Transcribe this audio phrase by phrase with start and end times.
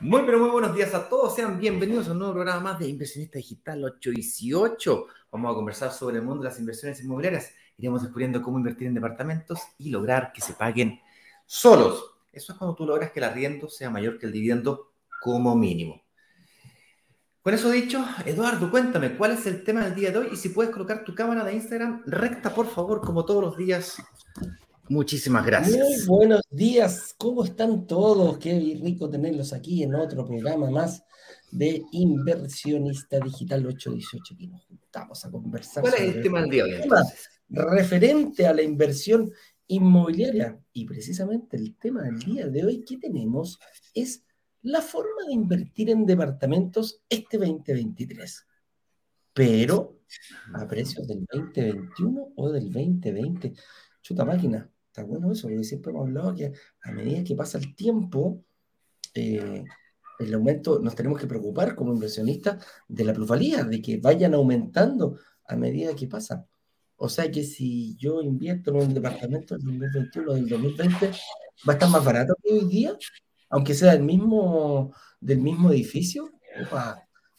[0.00, 1.34] Muy, pero muy buenos días a todos.
[1.34, 5.06] Sean bienvenidos a un nuevo programa más de Inversionista Digital 818.
[5.32, 7.52] Vamos a conversar sobre el mundo de las inversiones inmobiliarias.
[7.78, 11.00] Iremos descubriendo cómo invertir en departamentos y lograr que se paguen
[11.46, 12.12] solos.
[12.32, 16.02] Eso es cuando tú logras que el arriendo sea mayor que el dividendo como mínimo.
[17.42, 20.28] Con eso dicho, Eduardo, cuéntame, ¿cuál es el tema del día de hoy?
[20.32, 23.98] Y si puedes colocar tu cámara de Instagram recta, por favor, como todos los días,
[24.88, 25.78] Muchísimas gracias.
[25.78, 28.36] Muy buenos días, ¿cómo están todos?
[28.36, 31.02] Qué rico tenerlos aquí en otro programa más
[31.50, 35.82] de Inversionista Digital 818 que nos juntamos a conversar.
[35.82, 36.88] ¿Cuál es el tema del día de hoy?
[37.54, 39.32] Referente a la inversión
[39.66, 43.58] inmobiliaria y precisamente el tema del día de hoy que tenemos
[43.94, 44.24] es
[44.62, 48.46] la forma de invertir en departamentos este 2023,
[49.32, 50.00] pero
[50.54, 53.52] a precios del 2021 o del 2020.
[54.02, 56.52] Chuta máquina, Está bueno eso, porque siempre hemos hablado que
[56.84, 58.44] a medida que pasa el tiempo,
[59.12, 59.64] eh,
[60.20, 65.18] el aumento, nos tenemos que preocupar como inversionistas de la plusvalía, de que vayan aumentando
[65.48, 66.46] a medida que pasa.
[67.04, 71.10] O sea que si yo invierto en un departamento del 2021 o del 2020,
[71.68, 72.96] va a estar más barato que hoy día,
[73.50, 76.30] aunque sea del mismo, del mismo edificio.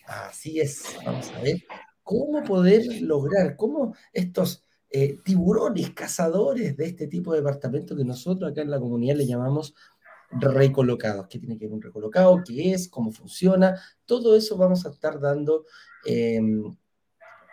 [0.05, 1.63] así es, vamos a ver
[2.03, 8.51] cómo poder lograr, cómo estos eh, tiburones cazadores de este tipo de departamentos que nosotros
[8.51, 9.73] acá en la comunidad le llamamos
[10.29, 11.27] recolocados.
[11.27, 12.43] ¿Qué tiene que ver un recolocado?
[12.45, 12.87] ¿Qué es?
[12.87, 13.81] ¿Cómo funciona?
[14.05, 15.65] Todo eso vamos a estar dando
[16.05, 16.75] em,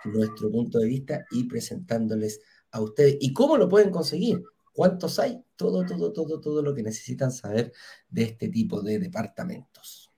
[0.05, 3.17] nuestro punto de vista y presentándoles a ustedes.
[3.21, 4.43] ¿Y cómo lo pueden conseguir?
[4.73, 5.43] ¿Cuántos hay?
[5.57, 7.73] Todo, todo, todo, todo lo que necesitan saber
[8.09, 10.13] de este tipo de departamentos.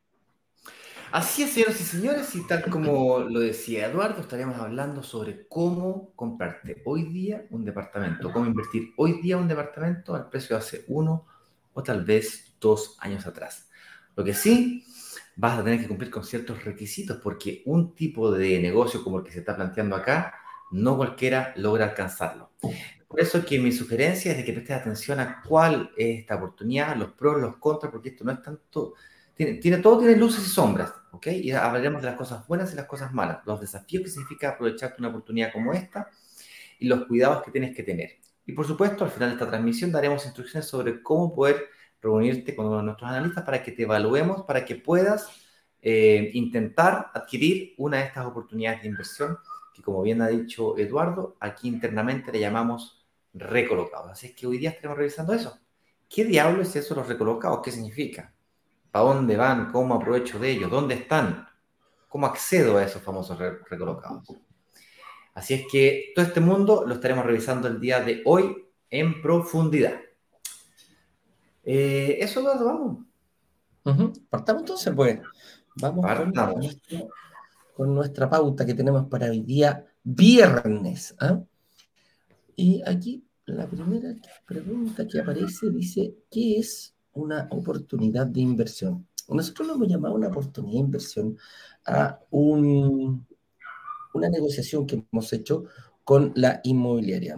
[1.14, 6.12] Así es, señoras y señores, y tal como lo decía Eduardo, estaríamos hablando sobre cómo
[6.16, 10.84] comprarte hoy día un departamento, cómo invertir hoy día un departamento al precio de hace
[10.88, 11.24] uno
[11.72, 13.68] o tal vez dos años atrás.
[14.16, 14.84] Lo que sí,
[15.36, 19.24] vas a tener que cumplir con ciertos requisitos porque un tipo de negocio como el
[19.24, 20.34] que se está planteando acá,
[20.70, 22.50] no cualquiera logra alcanzarlo.
[23.08, 26.36] Por eso es que mi sugerencia es de que prestes atención a cuál es esta
[26.36, 28.94] oportunidad, los pros, los contras, porque esto no es tanto
[29.34, 31.26] tiene, todo tiene luces y sombras, ¿ok?
[31.26, 34.96] Y hablaremos de las cosas buenas y las cosas malas, los desafíos que significa aprovecharte
[35.00, 36.08] una oportunidad como esta
[36.78, 38.18] y los cuidados que tienes que tener.
[38.46, 41.68] Y por supuesto, al final de esta transmisión daremos instrucciones sobre cómo poder
[42.04, 45.28] reunirte con uno de nuestros analistas para que te evaluemos, para que puedas
[45.80, 49.38] eh, intentar adquirir una de estas oportunidades de inversión
[49.74, 54.12] que, como bien ha dicho Eduardo, aquí internamente le llamamos recolocados.
[54.12, 55.58] Así es que hoy día estaremos revisando eso.
[56.08, 57.60] ¿Qué diablo es eso los recolocados?
[57.62, 58.32] ¿Qué significa?
[58.90, 59.72] ¿Para dónde van?
[59.72, 60.70] ¿Cómo aprovecho de ellos?
[60.70, 61.48] ¿Dónde están?
[62.08, 63.36] ¿Cómo accedo a esos famosos
[63.68, 64.28] recolocados?
[65.34, 70.03] Así es que todo este mundo lo estaremos revisando el día de hoy en profundidad.
[71.64, 72.98] Eh, eso lo vamos.
[74.28, 75.20] Partamos entonces, pues.
[75.76, 76.06] Vamos
[77.74, 81.14] con, nuestra pauta que tenemos para hoy día viernes.
[81.18, 81.42] ¿ah?
[82.54, 84.14] Y aquí la primera
[84.46, 89.06] pregunta que aparece dice, ¿qué es una oportunidad de inversión.
[89.28, 91.38] Nosotros lo hemos llamado una oportunidad de inversión
[91.86, 93.26] a un,
[94.12, 95.64] una negociación que hemos hecho
[96.02, 97.36] con la inmobiliaria.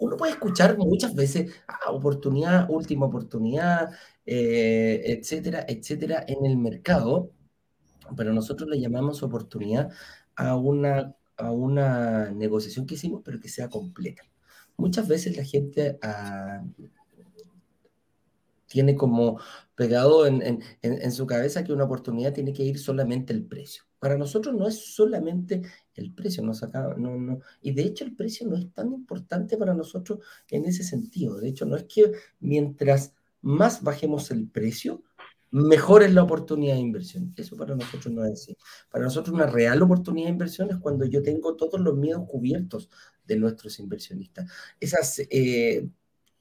[0.00, 3.90] Uno puede escuchar muchas veces ah, oportunidad, última oportunidad,
[4.26, 7.30] eh, etcétera, etcétera, en el mercado,
[8.16, 9.90] pero nosotros le llamamos oportunidad
[10.36, 14.22] a una, a una negociación que hicimos, pero que sea completa.
[14.76, 16.62] Muchas veces la gente ah,
[18.66, 19.38] tiene como
[19.76, 23.84] pegado en, su cabeza que una oportunidad tiene que ir solamente el precio.
[24.04, 25.62] Para nosotros no es solamente
[25.94, 26.52] el precio, no,
[27.16, 30.18] no, y de hecho el precio no es tan importante para nosotros
[30.50, 31.40] en ese sentido.
[31.40, 35.02] De hecho, no es que mientras más bajemos el precio,
[35.52, 37.32] mejor es la oportunidad de inversión.
[37.34, 38.54] Eso para nosotros no es así.
[38.90, 42.90] Para nosotros una real oportunidad de inversión es cuando yo tengo todos los miedos cubiertos
[43.26, 44.52] de nuestros inversionistas.
[44.78, 45.88] Esas eh,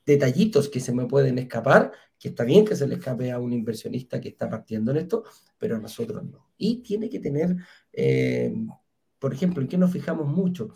[0.06, 3.54] detallitos que se me pueden escapar, que está bien que se le escape a un
[3.54, 5.24] inversionista que está partiendo en esto,
[5.64, 6.50] pero a nosotros no.
[6.58, 7.56] Y tiene que tener,
[7.94, 8.54] eh,
[9.18, 10.74] por ejemplo, ¿en qué nos fijamos mucho?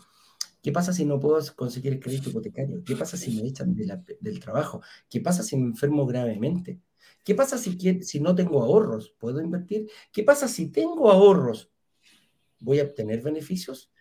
[0.62, 2.82] ¿Qué pasa si no puedo conseguir el crédito hipotecario?
[2.82, 4.80] ¿Qué pasa si me echan del trabajo?
[5.10, 6.80] ¿Qué pasa si me enfermo gravemente?
[7.22, 9.14] ¿Qué pasa si, si no tengo ahorros?
[9.18, 9.90] ¿Puedo invertir?
[10.10, 11.70] ¿Qué pasa si tengo ahorros?
[12.58, 13.92] ¿Voy a obtener beneficios?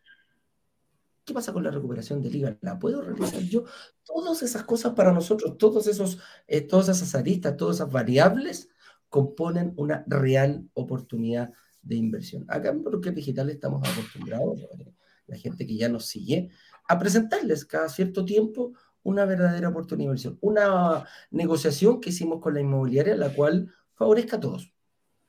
[1.26, 2.58] ¿Qué pasa con la recuperación del IVA?
[2.62, 3.66] ¿La puedo realizar yo?
[4.06, 8.70] Todas esas cosas para nosotros, todos esos, eh, todas esas aristas, todas esas variables
[9.10, 11.52] componen una real oportunidad
[11.82, 12.46] de inversión.
[12.48, 14.94] Acá en Broker Digital estamos acostumbrados, eh,
[15.28, 16.50] la gente que ya nos sigue,
[16.88, 18.74] a presentarles cada cierto tiempo
[19.04, 24.38] una verdadera oportunidad de inversión, una negociación que hicimos con la inmobiliaria, la cual favorezca
[24.38, 24.74] a todos.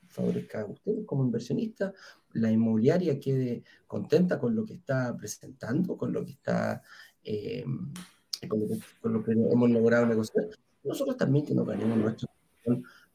[0.08, 1.92] Favorezca a ustedes como inversionistas,
[2.32, 6.82] la inmobiliaria quede contenta con lo que está presentando, con lo que está
[7.22, 7.64] eh,
[8.48, 10.46] con, lo que, hemos logrado negociar.
[10.84, 12.28] Nosotros también que nos ganemos nuestra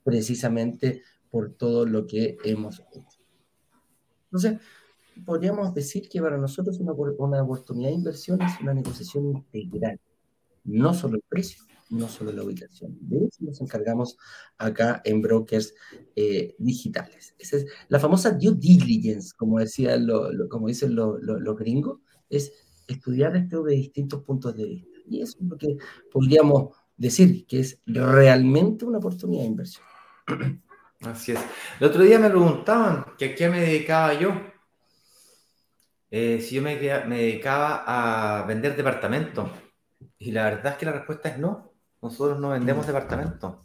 [0.04, 3.20] precisamente por todo lo que hemos hecho.
[4.26, 4.60] Entonces,
[5.26, 10.00] podríamos decir que para nosotros una, una oportunidad de inversión es una negociación integral,
[10.64, 12.98] no solo el precio, no solo la ubicación.
[13.02, 14.18] De eso nos encargamos
[14.58, 15.74] acá en brokers
[16.16, 17.36] eh, digitales.
[17.38, 22.52] Esa es la famosa due diligence, como, decía lo, como dicen los gringos, es
[22.88, 24.98] estudiar esto de distintos puntos de vista.
[25.08, 25.78] Y eso es lo que
[26.12, 29.86] podríamos decir que es realmente una oportunidad de inversión.
[31.02, 31.40] Así es.
[31.80, 34.34] El otro día me preguntaban que a qué me dedicaba yo.
[36.10, 39.50] Eh, si yo me, me dedicaba a vender departamentos.
[40.18, 41.74] Y la verdad es que la respuesta es no.
[42.02, 43.56] Nosotros no vendemos departamentos.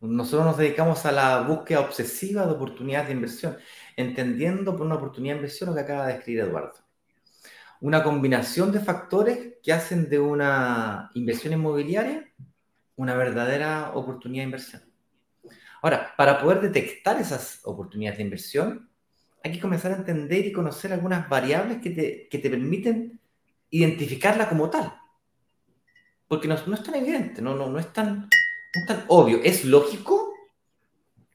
[0.00, 3.56] Nosotros nos dedicamos a la búsqueda obsesiva de oportunidades de inversión,
[3.96, 6.74] entendiendo por una oportunidad de inversión lo que acaba de escribir Eduardo.
[7.80, 12.32] Una combinación de factores que hacen de una inversión inmobiliaria
[12.98, 14.82] una verdadera oportunidad de inversión.
[15.80, 18.90] Ahora, para poder detectar esas oportunidades de inversión,
[19.42, 23.18] hay que comenzar a entender y conocer algunas variables que te, que te permiten
[23.70, 24.92] identificarla como tal
[26.28, 28.28] porque no, es tan evidente, no, no, no, es tan,
[28.86, 29.40] tan obvio.
[29.42, 30.34] Es lógico,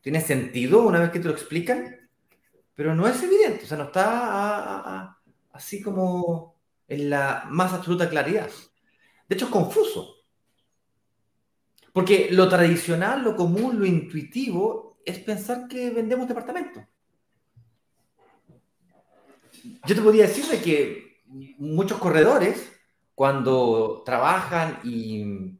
[0.02, 2.10] tiene sentido una vez que te lo explican,
[2.76, 5.18] pero no es evidente, o sea, no está
[5.52, 6.56] así como
[6.88, 8.50] en la más absoluta claridad.
[9.28, 10.18] De hecho, es confuso.
[11.94, 16.84] Porque lo tradicional, lo común, lo intuitivo es pensar que vendemos departamentos.
[19.86, 21.22] Yo te podría decir de que
[21.58, 22.72] muchos corredores
[23.16, 25.60] cuando trabajan y,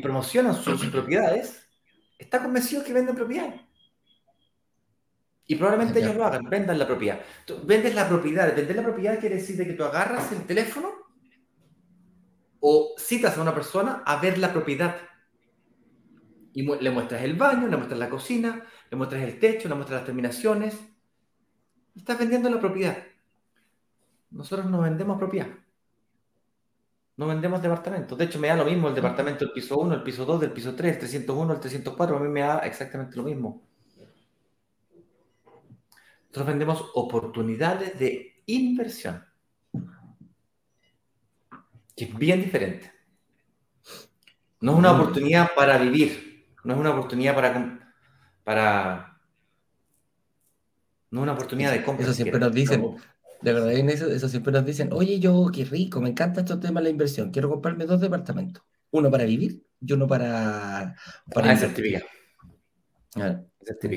[0.00, 1.68] promocionan sus, propiedades,
[2.16, 3.60] está convencido que venden propiedades.
[5.46, 7.20] Y probablemente ellos lo hagan, vendan la propiedad.
[7.64, 8.54] vendes la propiedad.
[8.54, 10.92] Vender la propiedad quiere decir que tú agarras el teléfono
[12.60, 14.96] o citas a una persona a ver la propiedad.
[16.52, 20.00] Y le muestras el baño, le muestras la cocina, le muestras el techo, le muestras
[20.00, 20.78] las terminaciones.
[21.94, 22.98] Estás vendiendo la propiedad.
[24.30, 25.48] Nosotros no vendemos propiedad.
[27.16, 28.16] No vendemos departamentos.
[28.16, 30.52] De hecho, me da lo mismo el departamento del piso 1, el piso 2, del
[30.52, 32.16] piso 3, el 301, el 304.
[32.16, 33.62] A mí me da exactamente lo mismo.
[36.22, 39.24] Nosotros vendemos oportunidades de inversión.
[41.96, 42.90] Que es bien diferente.
[44.60, 45.00] No es una mm.
[45.00, 46.29] oportunidad para vivir.
[46.64, 47.94] No es una oportunidad para.
[48.44, 49.20] para
[51.10, 52.04] no es una oportunidad de compra.
[52.04, 52.96] Eso siempre nos dicen.
[53.42, 56.80] De verdad, eso, eso siempre nos dicen, oye, yo qué rico, me encanta este tema
[56.80, 60.94] de la inversión, quiero comprarme dos departamentos, uno para vivir y uno para...
[61.32, 62.02] para ah, certificar.
[63.16, 63.40] Ah,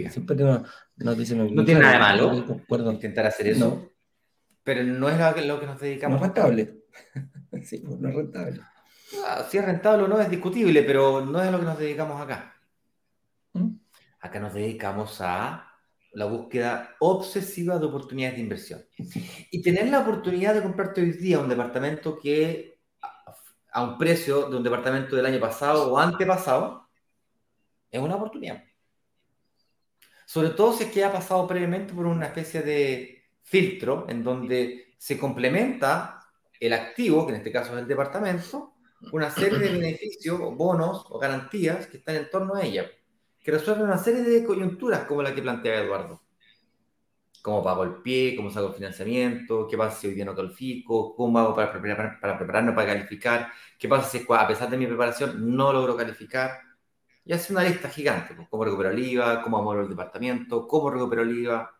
[0.09, 0.61] siempre nos,
[0.95, 1.53] nos dicen...
[1.53, 2.45] No tiene nada de malo
[2.93, 3.91] intentar hacer eso,
[4.63, 6.21] pero no es lo que, nos dedicamos.
[6.21, 6.83] No es rentable.
[7.63, 8.61] sí, pues, no es rentable.
[9.25, 11.77] Ah, si es rentable o no es discutible, pero no es a lo que nos
[11.77, 12.55] dedicamos acá.
[13.53, 13.75] ¿Mm?
[14.19, 15.69] Acá nos dedicamos a
[16.13, 18.85] la búsqueda obsesiva de oportunidades de inversión.
[19.51, 22.79] Y tener la oportunidad de comprarte hoy día un departamento que
[23.71, 26.87] a un precio de un departamento del año pasado o antepasado
[27.89, 28.63] es una oportunidad.
[30.25, 34.93] Sobre todo si es que ha pasado previamente por una especie de filtro en donde
[34.97, 36.19] se complementa
[36.59, 38.72] el activo, que en este caso es el departamento,
[39.11, 42.85] una serie de beneficios, bonos o garantías que están en torno a ella
[43.43, 46.21] que resuelven una serie de coyunturas como la que plantea Eduardo.
[47.41, 48.37] ¿Cómo pago el pie?
[48.37, 49.67] ¿Cómo saco el financiamiento?
[49.67, 51.13] ¿Qué pasa si hoy día no califico?
[51.13, 53.51] ¿Cómo hago para, preparar, para prepararme para calificar?
[53.77, 56.61] ¿Qué pasa si a pesar de mi preparación no logro calificar?
[57.25, 58.33] Y hace una lista gigante.
[58.33, 59.41] Pues, ¿Cómo recupero el IVA?
[59.41, 60.65] ¿Cómo amoro el departamento?
[60.65, 61.75] ¿Cómo recupero el IVA?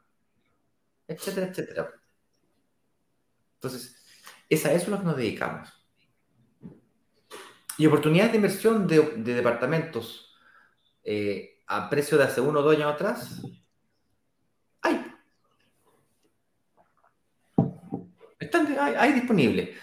[1.08, 1.90] Etcétera, etcétera.
[3.56, 3.96] Entonces,
[4.50, 5.83] eso es lo que nos dedicamos.
[7.78, 10.34] Y oportunidades de inversión de, de departamentos
[11.04, 13.42] eh, a precio de hace uno o dos años atrás,
[14.82, 15.06] hay.
[18.40, 19.76] Están, hay, disponible.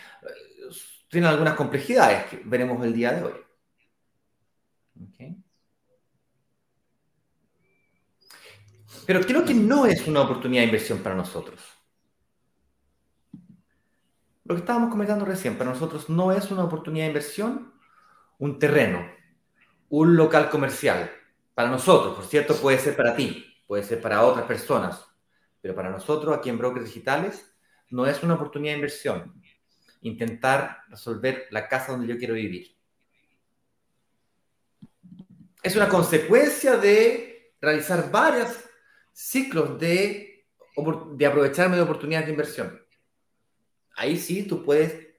[1.08, 3.32] Tienen algunas complejidades que veremos el día de hoy.
[9.06, 11.60] Pero creo que no es una oportunidad de inversión para nosotros.
[14.44, 17.72] lo que estábamos comentando recién, para nosotros no es una oportunidad de inversión
[18.40, 19.06] un terreno,
[19.90, 21.10] un local comercial.
[21.54, 25.06] Para nosotros, por cierto, puede ser para ti, puede ser para otras personas,
[25.60, 27.54] pero para nosotros aquí en Brokers Digitales
[27.90, 29.40] no es una oportunidad de inversión
[30.02, 32.74] intentar resolver la casa donde yo quiero vivir.
[35.62, 38.48] Es una consecuencia de realizar varios
[39.12, 40.46] ciclos de,
[41.16, 42.82] de aprovecharme de oportunidades de inversión.
[43.94, 45.09] Ahí sí tú puedes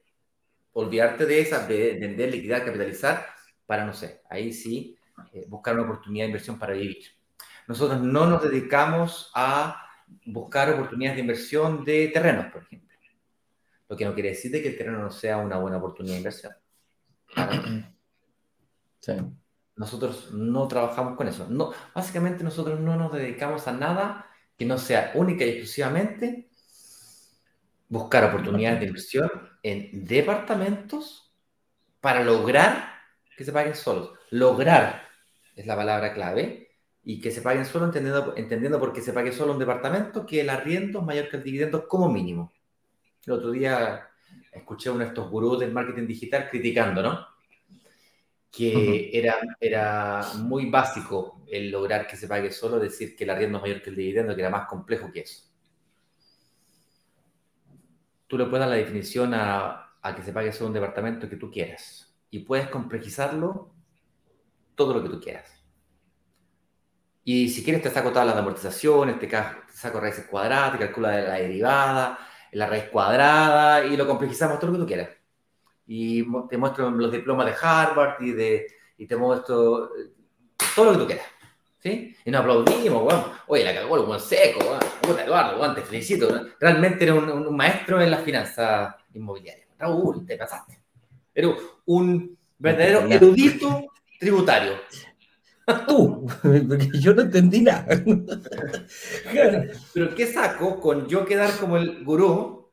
[0.74, 3.26] olvidarte de esas, de vender, liquidar, capitalizar,
[3.66, 4.98] para, no sé, ahí sí
[5.34, 7.06] eh, buscar una oportunidad de inversión para vivir.
[7.68, 9.88] Nosotros no nos dedicamos a
[10.26, 12.98] buscar oportunidades de inversión de terrenos, por ejemplo.
[13.88, 16.54] Lo que no quiere decir que el terreno no sea una buena oportunidad de inversión.
[19.04, 19.14] Sí.
[19.78, 21.48] Nosotros no trabajamos con eso.
[21.50, 26.51] No, básicamente nosotros no nos dedicamos a nada que no sea única y exclusivamente
[27.92, 29.30] buscar oportunidades de inversión
[29.62, 31.30] en departamentos
[32.00, 32.86] para lograr
[33.36, 34.14] que se paguen solos.
[34.30, 35.10] Lograr
[35.58, 36.70] es la palabra clave
[37.04, 40.40] y que se paguen solo entendiendo, entendiendo por qué se pague solo un departamento que
[40.40, 42.54] el arriendo es mayor que el dividendo como mínimo.
[43.26, 44.08] El otro día
[44.54, 47.28] escuché a uno de estos gurús del marketing digital criticando, ¿no?
[48.50, 53.58] Que era, era muy básico el lograr que se pague solo, decir que el arriendo
[53.58, 55.51] es mayor que el dividendo, que era más complejo que eso
[58.32, 61.52] tú le puedes dar la definición a, que se pague solo un departamento que tú
[61.52, 62.16] quieras.
[62.30, 63.74] Y puedes complejizarlo
[64.74, 65.62] todo lo que tú quieras.
[67.26, 69.30] Y si quieres te saco todas las amortizaciones, te
[69.68, 72.20] saco raíces cuadradas, te calcula la derivada,
[72.54, 75.10] la raíz cuadrada y lo complejizamos todo lo que tú quieras.
[75.86, 78.66] Y te muestro los diplomas de Harvard y, de,
[78.98, 79.90] y te muestro
[80.74, 81.26] todo lo que tú quieras.
[81.80, 82.16] ¿sí?
[82.24, 83.26] Y nos aplaudimos, weón.
[83.48, 84.80] Oye, la cagó el buen seco.
[85.12, 86.48] Puta, Eduardo, weón, te felicito.
[86.60, 89.68] Realmente eres un, maestro en las finanzas inmobiliarias.
[89.78, 90.80] Raúl, te pasaste.
[91.34, 93.88] Pero un verdadero erudito
[94.20, 94.74] tributario.
[95.88, 97.88] Tú, porque yo no entendí nada.
[99.94, 102.72] Pero ¿qué saco con yo quedar como el gurú?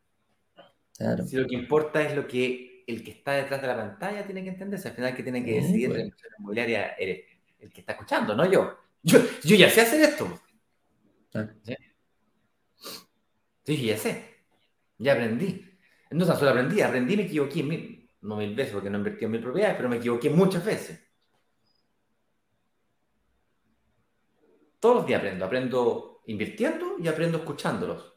[0.97, 1.25] Claro.
[1.25, 4.43] Si lo que importa es lo que el que está detrás de la pantalla tiene
[4.43, 4.81] que entender.
[4.83, 5.99] al final, que tiene que decidir pues.
[5.99, 7.25] la inversión inmobiliaria eres
[7.61, 8.79] el que está escuchando, no yo.
[9.03, 10.41] Yo, ya sé hacer esto.
[11.63, 11.75] ¿Sí?
[13.77, 14.45] Ya sé.
[14.99, 15.65] Ya aprendí.
[16.11, 19.43] No solo aprendí, aprendí, me equivoqué mil, no mil veces porque no invertí en mil
[19.43, 21.01] propiedades, pero me equivoqué muchas veces.
[24.81, 25.45] Todos los días aprendo.
[25.45, 28.15] Aprendo invirtiendo y aprendo escuchándolos.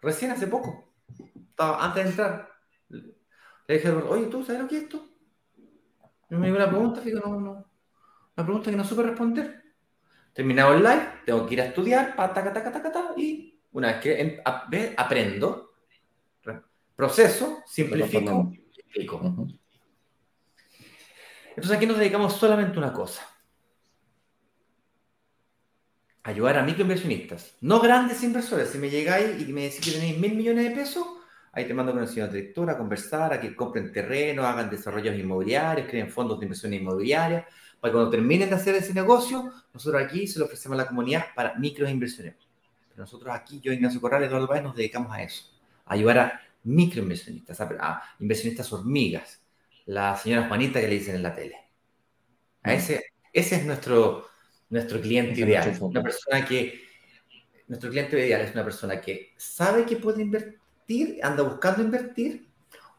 [0.00, 0.94] Recién hace poco,
[1.56, 2.50] antes de entrar,
[2.88, 5.04] le dije, oye, ¿tú sabes lo que es esto?
[6.30, 7.52] Y me dio una pregunta, digo, no, no.
[8.36, 9.62] Una pregunta que no supe responder.
[10.32, 12.14] Terminado el live, tengo que ir a estudiar,
[13.16, 14.42] y una vez que
[14.96, 15.74] aprendo,
[16.96, 18.52] proceso, simplifico
[18.90, 19.46] explico.
[21.50, 23.26] Entonces aquí nos dedicamos solamente a una cosa.
[26.22, 28.68] Ayudar a microinversionistas, no grandes inversores.
[28.68, 31.06] Si me llegáis y me decís que tenéis mil millones de pesos,
[31.52, 35.18] ahí te mando con el señor director a conversar, a que compren terreno, hagan desarrollos
[35.18, 37.46] inmobiliarios, creen fondos de inversión inmobiliaria,
[37.80, 41.26] para cuando terminen de hacer ese negocio, nosotros aquí se lo ofrecemos a la comunidad
[41.34, 42.34] para microinversiones.
[43.00, 45.44] Nosotros aquí, yo, Ignacio Corral, Eduardo Páez, nos dedicamos a eso,
[45.86, 49.40] a ayudar a microinversionistas, a, inversionistas hormigas,
[49.86, 51.56] la señora Juanita que le dicen en la tele.
[52.62, 54.26] A ese, ese es nuestro,
[54.68, 56.78] nuestro cliente ideal, una persona que,
[57.68, 62.46] nuestro cliente ideal es una persona que sabe que puede invertir, anda buscando invertir,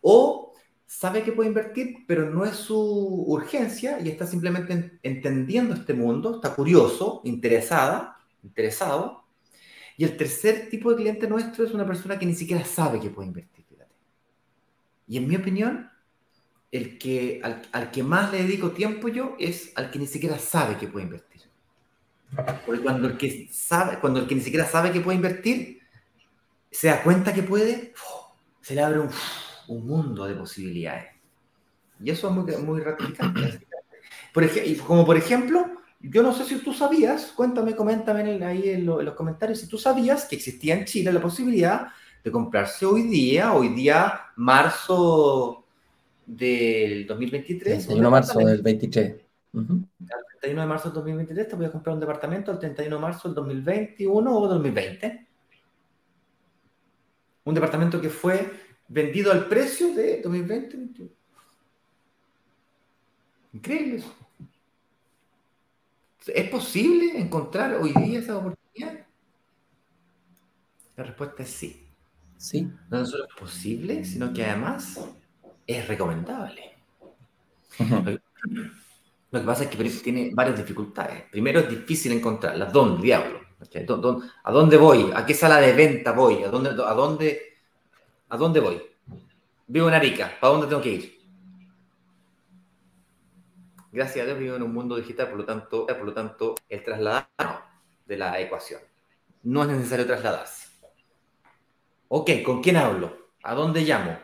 [0.02, 0.56] o
[0.88, 6.36] sabe que puede invertir, pero no es su urgencia y está simplemente entendiendo este mundo,
[6.36, 9.21] está curioso, interesada, interesado.
[9.98, 13.10] Y el tercer tipo de cliente nuestro es una persona que ni siquiera sabe que
[13.10, 13.66] puede invertir.
[13.70, 13.92] Fíjate.
[15.08, 15.90] Y en mi opinión,
[16.72, 20.78] el que, al, que más le dedico tiempo yo es al que ni siquiera sabe
[20.78, 21.42] que puede invertir.
[22.66, 25.82] Porque cuando el que, sabe, cuando el que ni siquiera sabe que puede invertir
[26.72, 27.94] se da cuenta que puede,
[28.62, 29.10] se le abre un
[29.72, 31.08] un mundo de posibilidades.
[32.04, 33.68] Y eso es muy, muy gratificante.
[34.34, 34.50] Por
[34.86, 39.60] como por ejemplo, yo no sé si tú sabías, cuéntame, coméntame ahí en, los comentarios,
[39.60, 41.88] si tú sabías que existía en Chile la posibilidad
[42.24, 45.66] de comprarse hoy día, hoy día, marzo
[46.26, 47.86] del 2023.
[47.86, 49.16] 31 de marzo del 23.
[49.54, 49.86] El
[50.40, 53.28] 31 de marzo del 2023 te voy a comprar un departamento el 31 de marzo
[53.28, 55.28] del 2021 o 2020.
[57.44, 58.52] Un departamento que fue
[58.88, 61.12] vendido al precio de 2020
[63.54, 64.16] Increíble eso.
[66.28, 69.06] ¿Es posible encontrar hoy día esa oportunidad?
[70.96, 71.88] La respuesta es sí.
[72.38, 72.68] Sí.
[72.90, 75.00] No solo es posible, sino que además
[75.66, 76.76] es recomendable.
[79.32, 81.24] Lo que pasa es que tiene varias dificultades.
[81.32, 82.66] Primero es difícil encontrarla.
[82.66, 83.40] ¿Dónde, diablo?
[84.44, 85.12] ¿A dónde voy?
[85.14, 86.44] ¿A qué sala de venta voy?
[86.44, 87.42] ¿A dónde, a dónde,
[88.30, 88.82] a dónde voy?
[89.68, 90.32] Vivo en Arica.
[90.40, 91.21] ¿Para dónde tengo que ir?
[93.92, 96.84] Gracias a Dios vivo en un mundo digital, por lo tanto, por lo tanto el
[96.84, 97.28] trasladar
[98.06, 98.82] de la ecuación.
[99.44, 100.70] No es necesario trasladarse.
[102.08, 103.32] Ok, ¿con quién hablo?
[103.44, 104.18] ¿A dónde llamo?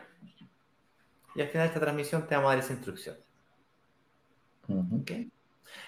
[1.34, 3.16] Y al final de esta transmisión te vamos a dar esa instrucción.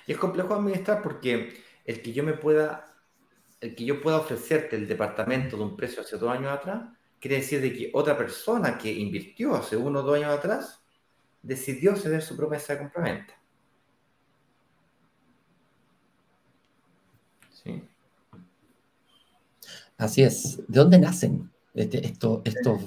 [0.07, 2.95] Y es complejo administrar porque el que yo me pueda,
[3.61, 7.37] el que yo pueda ofrecerte el departamento de un precio hace dos años atrás, quiere
[7.37, 10.83] decir de que otra persona que invirtió hace uno o dos años atrás
[11.43, 13.35] decidió ceder su promesa de compraventa.
[17.51, 17.83] ¿Sí?
[20.01, 20.57] Así es.
[20.67, 22.41] ¿De dónde nacen este, estos,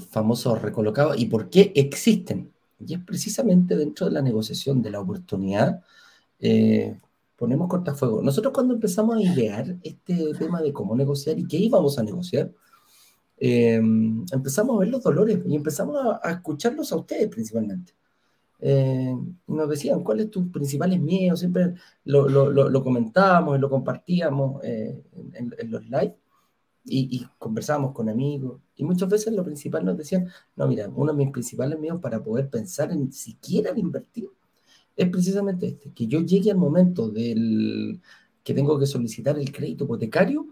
[0.10, 2.52] famosos recolocados y por qué existen?
[2.80, 5.84] Y es precisamente dentro de la negociación de la oportunidad,
[6.40, 7.00] eh,
[7.38, 8.24] ponemos cortafuego.
[8.24, 12.52] Nosotros cuando empezamos a idear este tema de cómo negociar y qué íbamos a negociar,
[13.38, 17.94] eh, empezamos a ver los dolores y empezamos a, escucharlos a ustedes principalmente.
[18.60, 19.16] Eh,
[19.46, 25.04] nos decían cuáles tus principales miedos, siempre lo, comentábamos y lo compartíamos en,
[25.60, 26.16] en, los live
[26.86, 31.14] y, y, conversábamos con amigos, y muchas veces lo principal nos decían, no, mira, uno
[31.14, 34.30] de mis principales miedos para poder pensar en siquiera invertir
[34.96, 38.02] es precisamente este, que yo llegue al momento del
[38.44, 40.48] que tengo que solicitar el crédito hipotecario,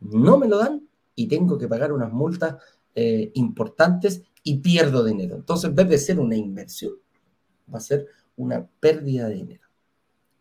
[0.00, 2.56] no me lo dan y tengo que pagar unas multas
[2.94, 5.36] eh, importantes y pierdo dinero.
[5.36, 6.94] Entonces, en vez de ser una inversión,
[7.72, 8.06] va a ser
[8.36, 9.62] una pérdida de dinero.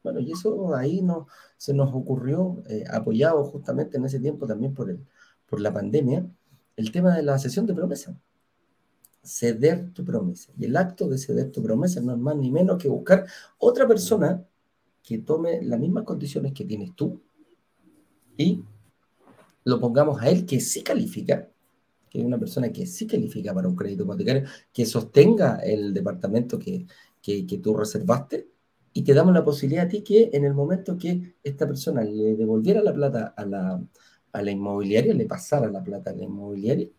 [0.04, 1.28] Bueno, y eso ahí no,
[1.58, 5.00] se nos ocurrió, eh, apoyado justamente en ese tiempo también por el,
[5.48, 6.30] por la pandemia,
[6.76, 8.18] el tema de la sesión de promesa.
[9.24, 10.52] Ceder tu promesa.
[10.58, 13.26] Y el acto de ceder tu promesa no es más ni menos que buscar
[13.58, 14.46] otra persona
[15.04, 17.22] que tome las mismas condiciones que tienes tú
[18.38, 18.64] y
[19.64, 21.50] lo pongamos a él que sí califica,
[22.10, 26.60] que es una persona que sí califica para un crédito hipotecario, que sostenga el departamento
[26.60, 26.86] que,
[27.22, 28.48] que, que tú reservaste
[28.94, 32.36] y te damos la posibilidad a ti que en el momento que esta persona le
[32.36, 33.82] devolviera la plata a la,
[34.32, 36.90] a la inmobiliaria, le pasara la plata a la inmobiliaria,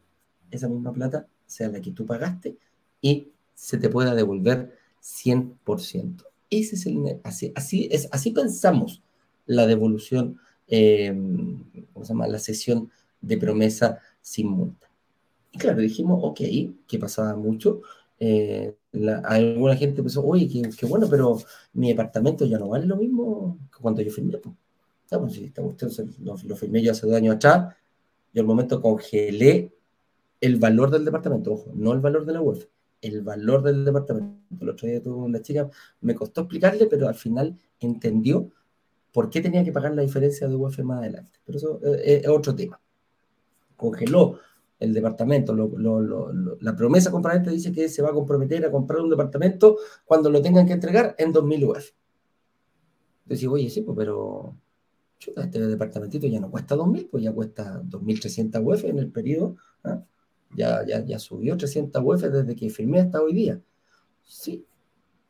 [0.50, 2.56] esa misma plata sea la que tú pagaste
[3.00, 6.24] y se te pueda devolver 100%.
[6.50, 9.02] Ese es el, así, así, es, así pensamos
[9.46, 11.12] la devolución, eh,
[11.92, 12.28] ¿cómo se llama?
[12.28, 14.88] La sesión de promesa sin multa.
[15.52, 16.40] Y claro, dijimos, ok,
[16.86, 17.82] que pasaba mucho.
[18.20, 18.74] Eh,
[19.24, 21.38] alguna gente pensó, oye, qué, bueno, pero
[21.72, 24.38] mi departamento ya no vale lo mismo que cuando yo firmé.
[24.38, 24.54] Pues
[25.16, 25.90] pues si esta cuestión
[26.20, 27.74] lo, firmé yo hace dos años atrás,
[28.32, 29.72] yo al momento congelé
[30.40, 32.66] el valor del departamento, ojo, no el valor de la UEF,
[33.00, 34.36] el valor del departamento.
[34.60, 35.68] El otro día tuve una chica,
[36.02, 38.50] me costó explicarle, pero al final entendió
[39.12, 41.40] por qué tenía que pagar la diferencia de UEF más adelante.
[41.44, 42.80] Pero eso es, otro tema.
[43.76, 44.38] Congeló
[44.78, 45.56] el departamento,
[46.60, 50.40] la promesa compraventa dice que se va a comprometer a comprar un departamento cuando lo
[50.40, 51.90] tengan que entregar en 2000 UF.
[53.24, 54.56] Entonces, oye, sí, pues, pero
[55.18, 59.56] este departamentito ya no cuesta 2.000, pues ya cuesta 2.300 UF en el periodo.
[59.84, 60.02] ¿ah?
[60.56, 63.60] Ya, ya, ya subió 300 UF desde que firmé hasta hoy día.
[64.22, 64.64] Sí,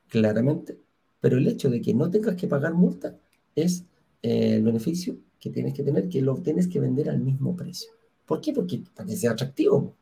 [0.08, 0.78] claramente.
[1.20, 3.16] Pero el hecho de que no tengas que pagar multa
[3.54, 3.84] es
[4.22, 7.90] eh, el beneficio que tienes que tener, que lo tienes que vender al mismo precio.
[8.26, 8.52] ¿Por qué?
[8.52, 9.94] Porque para que sea atractivo.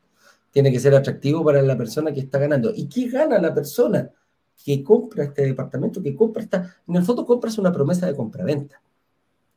[0.50, 2.72] Tiene que ser atractivo para la persona que está ganando.
[2.74, 4.10] ¿Y qué gana la persona
[4.64, 6.02] que compra este departamento?
[6.02, 6.76] Que compra esta.
[6.88, 8.80] En el fondo compras una promesa de compraventa.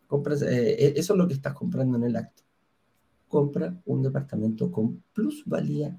[0.10, 2.42] Compras, eh, e, eso es lo que estás comprando en el acto.
[3.28, 5.96] Compra un departamento con plusvalía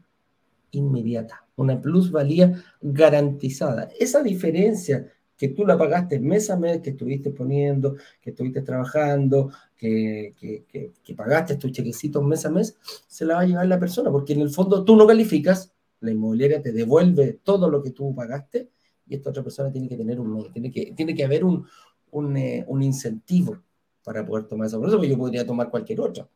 [0.73, 3.89] inmediata, una plusvalía garantizada.
[4.01, 9.53] Esa diferencia que tú la pagaste mes a mes, que estuviste poniendo, que estuviste trabajando,
[9.77, 14.11] que, que, pagaste tus chequecitos mes a mes, se la va a llevar la persona,
[14.11, 18.13] porque en el fondo tú no calificas, la inmobiliaria te devuelve todo lo que tú
[18.13, 18.71] pagaste
[19.07, 21.65] y esta otra persona tiene que tener un, tiene que, tiene que haber un,
[22.11, 23.63] un, eh, un incentivo
[24.05, 26.29] para poder tomar esa promesa, porque yo podría tomar cualquier otra.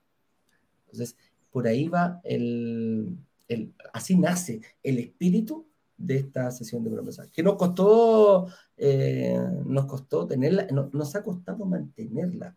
[0.87, 1.17] Entonces,
[1.51, 3.17] por ahí va el,
[3.49, 9.87] el así nace el espíritu de esta sesión de promesa, que nos costó, eh, nos
[9.87, 12.57] costó tenerla, nos ha costado mantenerla.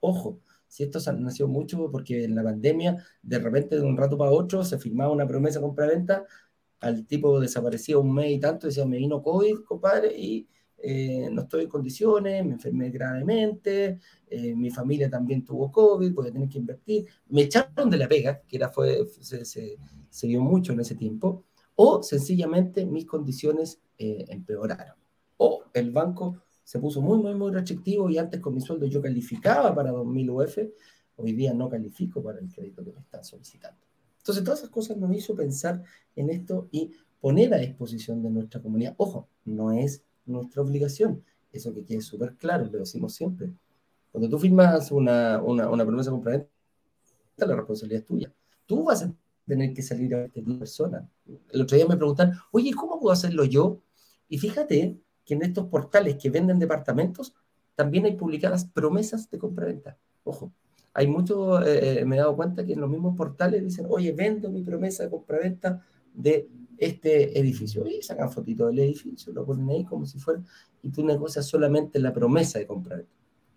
[0.00, 4.30] Ojo, si esto nació mucho porque en la pandemia, de repente de un rato para
[4.30, 6.24] otro, se firmaba una promesa compra-venta,
[6.80, 10.46] al tipo desaparecía un mes y tanto, decía, me vino COVID, compadre, y
[10.80, 16.28] eh, no estoy en condiciones, me enfermé gravemente, eh, mi familia también tuvo COVID, voy
[16.28, 17.06] a tener que invertir.
[17.28, 21.44] Me echaron de la pega, que era, fue, se, se, dio mucho en ese tiempo,
[21.74, 24.96] o sencillamente mis condiciones eh, empeoraron.
[25.36, 29.02] O el banco se puso muy, muy, muy restrictivo y antes con mi sueldo yo
[29.02, 30.58] calificaba para 2.000 UF,
[31.16, 33.80] hoy día no califico para el crédito que me están solicitando.
[34.18, 35.82] Entonces, todas esas cosas nos hizo pensar
[36.14, 38.94] en esto y poner a disposición de nuestra comunidad.
[38.98, 41.22] Ojo, no es nuestra obligación.
[41.52, 43.52] Eso que quede súper claro, lo decimos siempre.
[44.12, 46.48] Cuando tú firmas una, una, una promesa compraventa,
[47.36, 48.32] la responsabilidad es tuya.
[48.66, 49.12] Tú vas a
[49.46, 51.08] tener que salir a este persona.
[51.50, 53.80] El otro día me preguntan, oye, ¿cómo puedo hacerlo yo?
[54.28, 57.34] Y fíjate que en estos portales que venden departamentos
[57.74, 59.96] también hay publicadas promesas de compraventa.
[60.24, 60.52] Ojo,
[60.92, 64.12] hay mucho, eh, eh, me he dado cuenta que en los mismos portales dicen, oye,
[64.12, 65.84] vendo mi promesa de compraventa
[66.14, 67.86] de este edificio.
[67.86, 70.42] Y sacan fotitos del edificio, lo ponen ahí como si fuera,
[70.82, 73.04] y tú negocias solamente la promesa de comprar.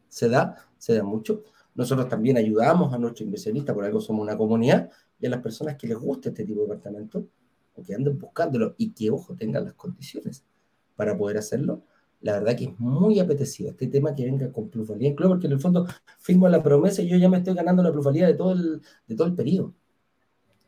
[0.09, 1.43] Se da, se da mucho.
[1.73, 5.77] Nosotros también ayudamos a nuestros inversionistas, por algo somos una comunidad, y a las personas
[5.77, 7.27] que les guste este tipo de departamento,
[7.75, 10.43] o que anden buscándolo, y que, ojo, tengan las condiciones
[10.95, 11.83] para poder hacerlo.
[12.21, 15.53] La verdad que es muy apetecido este tema que venga con plusvalía incluso porque en
[15.53, 15.87] el fondo
[16.19, 19.15] firmo la promesa y yo ya me estoy ganando la plusvalía de todo el, de
[19.15, 19.73] todo el periodo.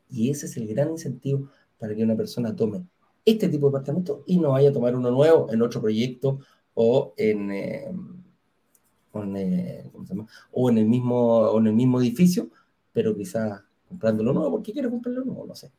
[0.10, 1.50] Y ese es el gran incentivo
[1.84, 2.82] para que una persona tome
[3.26, 6.40] este tipo de departamento y no vaya a tomar uno nuevo en otro proyecto
[6.76, 7.92] o en, eh,
[9.36, 9.92] eh,
[10.54, 12.48] o en, el mismo, o en el mismo edificio,
[12.94, 15.74] pero quizás comprándolo nuevo porque quiere comprarlo nuevo, no sé.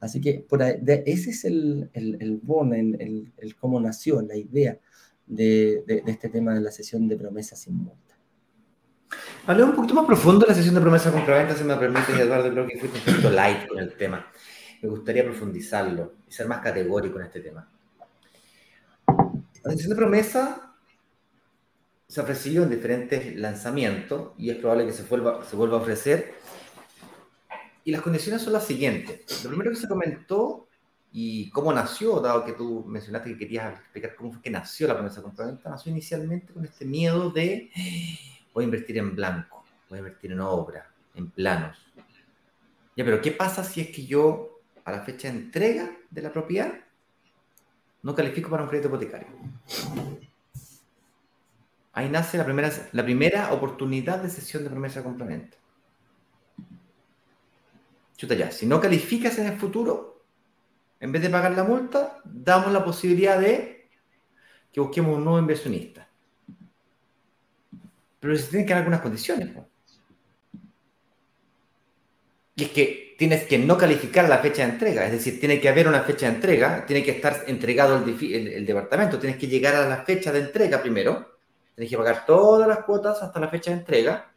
[0.00, 4.78] Así que por ese es el, el, el bono, el, el, cómo nació la idea
[5.26, 8.16] de, de, este tema de la sesión de promesas sin multa.
[9.46, 12.66] Un poquito más profundo de la sesión de promesas compraventa, si me permite, Eduardo, creo
[12.66, 14.24] que fui un poquito light con el tema
[14.82, 17.68] me gustaría profundizarlo y ser más categórico en este tema.
[19.06, 20.74] La decisión de promesa
[22.06, 25.80] se ha ofrecido en diferentes lanzamientos y es probable que se vuelva, se vuelva a
[25.80, 26.34] ofrecer.
[27.84, 29.44] Y las condiciones son las siguientes.
[29.44, 30.68] Lo primero que se comentó
[31.12, 34.94] y cómo nació, dado que tú mencionaste que querías explicar cómo fue que nació la
[34.94, 37.70] promesa compraventa, nació inicialmente con este miedo de
[38.52, 41.78] voy a invertir en blanco, voy a invertir en obra, en planos.
[42.96, 44.57] Ya, pero ¿qué pasa si es que yo
[44.88, 46.72] a la fecha de entrega de la propiedad,
[48.02, 49.28] no califico para un crédito hipotecario.
[51.92, 55.56] Ahí nace la primera, la primera oportunidad de cesión de promesa de complemento.
[58.16, 60.24] Chuta ya, si no calificas en el futuro,
[61.00, 63.88] en vez de pagar la multa, damos la posibilidad de
[64.72, 66.08] que busquemos un nuevo inversionista.
[68.20, 69.50] Pero se tienen que dar algunas condiciones.
[72.56, 75.68] Y es que tienes que no calificar la fecha de entrega, es decir, tiene que
[75.68, 79.88] haber una fecha de entrega, tiene que estar entregado el, departamento, tienes que llegar a
[79.88, 81.36] la fecha de entrega primero,
[81.74, 84.32] tienes que pagar todas las cuotas hasta la fecha de entrega,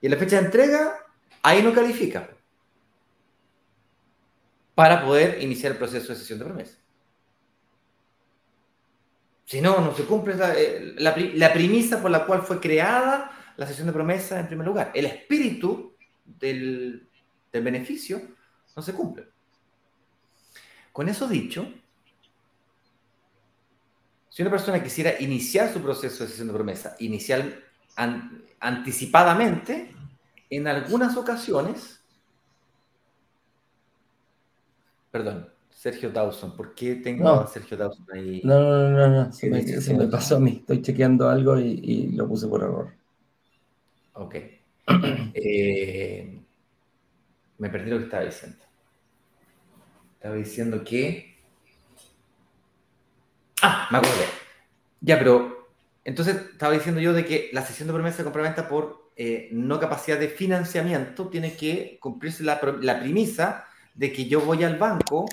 [0.00, 1.06] y en la fecha de entrega,
[1.40, 2.28] ahí no califica
[4.74, 6.78] para poder iniciar el proceso de sesión de promesa.
[9.44, 13.68] Si no, no se cumple eh, la, la premisa por la cual fue creada la
[13.68, 14.90] sesión de promesa en primer lugar.
[14.94, 17.07] El espíritu del,
[17.52, 18.20] del beneficio
[18.76, 19.28] no se cumple.
[20.92, 21.66] Con eso dicho,
[24.28, 27.64] si una persona quisiera iniciar su proceso de sesión de promesa inicial
[28.60, 29.94] anticipadamente,
[30.50, 32.00] en algunas ocasiones,
[35.10, 38.40] perdón, Sergio Dawson, ¿por qué tengo a Sergio Dawson ahí?
[38.44, 42.26] No, no, no, no, se, me, pasó a mí, estoy chequeando algo y, y lo
[42.26, 42.92] puse por error.
[44.14, 44.34] Ok.
[45.34, 46.37] eh,
[47.58, 48.58] me perdí lo que estaba diciendo.
[50.14, 51.36] Estaba diciendo que.
[53.62, 54.26] Ah, me acordé.
[55.00, 55.68] Ya, pero.
[56.04, 59.78] Entonces estaba diciendo yo de que la sesión de promesa de compraventa por eh, no
[59.78, 65.26] capacidad de financiamiento tiene que cumplirse la, la premisa de que yo voy al banco,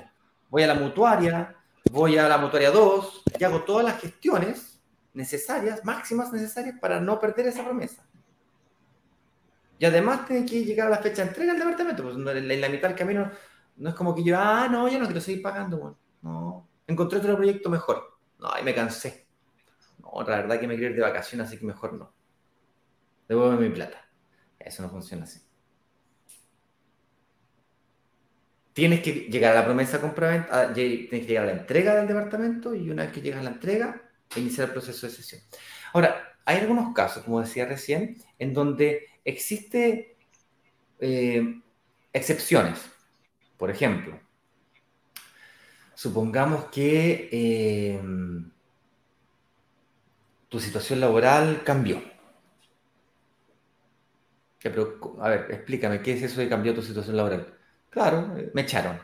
[0.49, 1.55] voy a la mutuaria,
[1.91, 4.81] voy a la mutuaria 2 y hago todas las gestiones
[5.13, 8.04] necesarias, máximas necesarias para no perder esa promesa.
[9.77, 12.03] Y además tiene que llegar a la fecha de entrega del departamento.
[12.03, 13.31] Pues en la, mitad del camino
[13.77, 15.97] no es como que yo, ah, no, yo no quiero seguir pagando.
[16.21, 18.17] no, encontré otro proyecto mejor.
[18.39, 19.27] No, ahí me cansé.
[19.99, 22.13] No, la verdad que me quiero ir de vacaciones, así que mejor no.
[23.27, 23.97] Devuelve mi plata.
[24.59, 25.41] Eso no funciona así.
[28.73, 32.07] Tienes que llegar a la promesa compra ah, tienes que llegar a la entrega del
[32.07, 34.01] departamento y una vez que llegas a la entrega,
[34.35, 35.41] iniciar el proceso de sesión.
[35.93, 40.15] Ahora, hay algunos casos, como decía recién, en donde existe
[40.99, 41.61] eh,
[42.13, 42.79] excepciones.
[43.57, 44.19] Por ejemplo,
[45.93, 48.01] supongamos que eh,
[50.49, 52.01] tu situación laboral cambió.
[55.21, 57.55] A ver, explícame, ¿qué es eso de cambió tu situación laboral?
[57.89, 58.99] Claro, me echaron.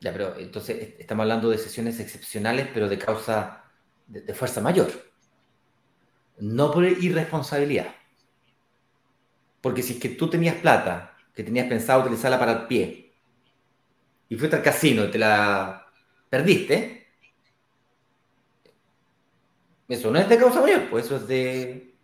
[0.00, 3.64] Ya, pero entonces estamos hablando de sesiones excepcionales, pero de causa
[4.06, 4.90] de, fuerza mayor.
[6.40, 7.94] No por irresponsabilidad.
[9.60, 13.12] Porque si es que tú tenías plata, que tenías pensado utilizarla para el pie,
[14.28, 15.86] y fuiste al casino y te la
[16.30, 17.08] perdiste,
[19.88, 21.94] eso no es de causa mayor, pues eso es de,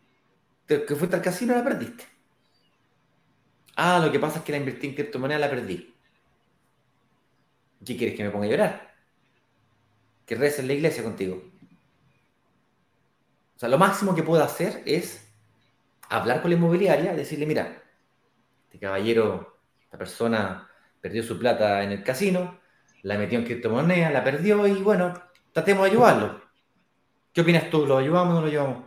[0.66, 2.04] que fuiste al casino y la perdiste.
[3.76, 5.94] Ah, lo que pasa es que la invertí en criptomoneda la perdí.
[7.84, 8.94] ¿Qué quieres que me ponga a llorar?
[10.26, 11.40] Que reces en la iglesia contigo.
[13.56, 15.26] O sea, lo máximo que puedo hacer es
[16.10, 17.82] hablar con la inmobiliaria, decirle, mira,
[18.66, 20.68] este caballero, esta persona
[21.00, 22.60] perdió su plata en el casino,
[23.02, 25.14] la metió en criptomoneda, la perdió y bueno,
[25.52, 26.42] tratemos de ayudarlo.
[27.32, 27.86] ¿Qué opinas tú?
[27.86, 28.84] ¿Lo ayudamos o no lo ayudamos?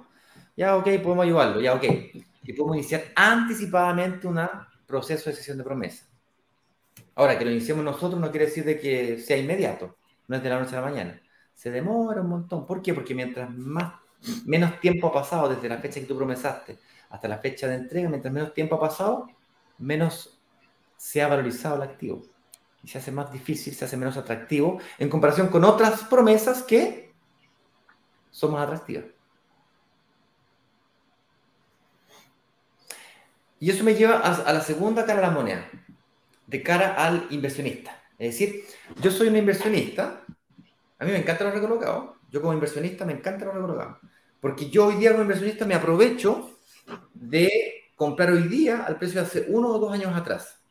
[0.55, 1.84] Ya, ok, podemos ayudarlo, ya, ok.
[2.43, 4.39] Y podemos iniciar anticipadamente un
[4.86, 6.05] proceso de sesión de promesa.
[7.15, 10.49] Ahora, que lo iniciemos nosotros no quiere decir de que sea inmediato, no es de
[10.49, 11.21] la noche a la mañana.
[11.53, 12.65] Se demora un montón.
[12.65, 12.93] ¿Por qué?
[12.93, 13.93] Porque mientras más,
[14.45, 16.77] menos tiempo ha pasado desde la fecha que tú promesaste
[17.10, 19.27] hasta la fecha de entrega, mientras menos tiempo ha pasado,
[19.77, 20.39] menos
[20.97, 22.21] se ha valorizado el activo.
[22.84, 27.13] Y se hace más difícil, se hace menos atractivo en comparación con otras promesas que
[28.32, 29.05] son más atractivas.
[33.60, 35.69] Y eso me lleva a, la segunda cara de la moneda
[36.47, 38.01] de cara al inversionista.
[38.17, 38.65] Es decir,
[39.01, 40.23] yo soy un inversionista,
[40.97, 43.97] a mí me encanta los recolocados, yo como inversionista me encanta los recolocados,
[44.39, 46.51] porque yo hoy día como inversionista me aprovecho
[47.13, 47.49] de
[47.95, 50.61] comprar hoy día al precio de hace uno o dos años atrás.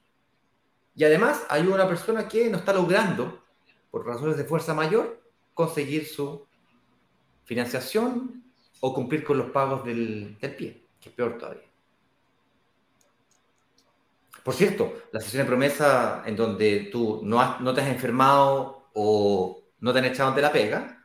[0.94, 3.44] Y además hay una persona que no está logrando,
[3.90, 5.22] por razones de fuerza mayor,
[5.54, 6.46] conseguir su
[7.44, 8.42] financiación
[8.80, 11.68] o cumplir con los pagos del, del pie, que es peor todavía.
[14.42, 19.62] Por cierto, la sesión de promesa en donde tú no, no te has enfermado o
[19.80, 20.97] no te han echado ante la pega,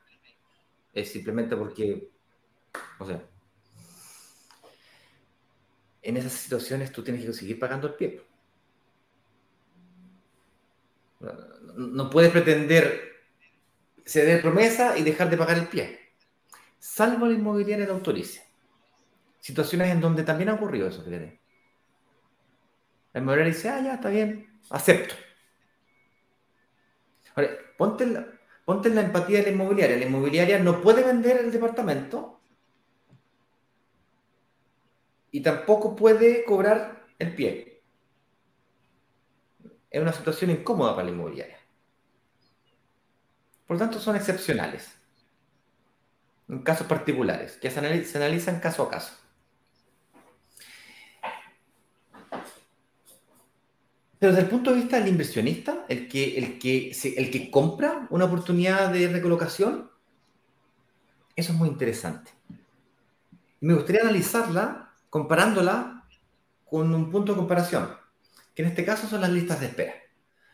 [0.94, 2.10] es simplemente porque,
[3.00, 3.24] o sea,
[6.02, 8.22] en esas situaciones tú tienes que seguir pagando el pie.
[11.76, 13.14] No puedes pretender
[14.06, 16.00] ceder promesa y dejar de pagar el pie,
[16.78, 18.44] salvo la inmobiliaria de autorice.
[19.40, 21.40] Situaciones en donde también ha ocurrido eso, fíjate.
[23.14, 25.16] La inmobiliaria dice, ah, ya, está bien, acepto.
[27.36, 28.28] Ahora, ponte la,
[28.66, 29.98] ponte la empatía de la inmobiliaria.
[29.98, 32.40] La inmobiliaria no puede vender el departamento
[35.32, 37.82] y tampoco puede cobrar el pie.
[39.90, 41.58] Es una situación incómoda para la inmobiliaria.
[43.68, 44.96] Por lo tanto, son excepcionales.
[46.50, 47.80] En casos particulares, que se
[48.18, 49.23] analizan caso a caso.
[54.24, 58.08] Pero desde el punto de vista del inversionista, el que, el que, el que compra
[58.10, 59.92] una oportunidad de recolocación,
[61.36, 62.32] eso es muy interesante.
[63.60, 66.06] me gustaría analizarla comparándola
[66.64, 67.90] con un punto de comparación,
[68.56, 69.94] que en este caso son las listas de espera.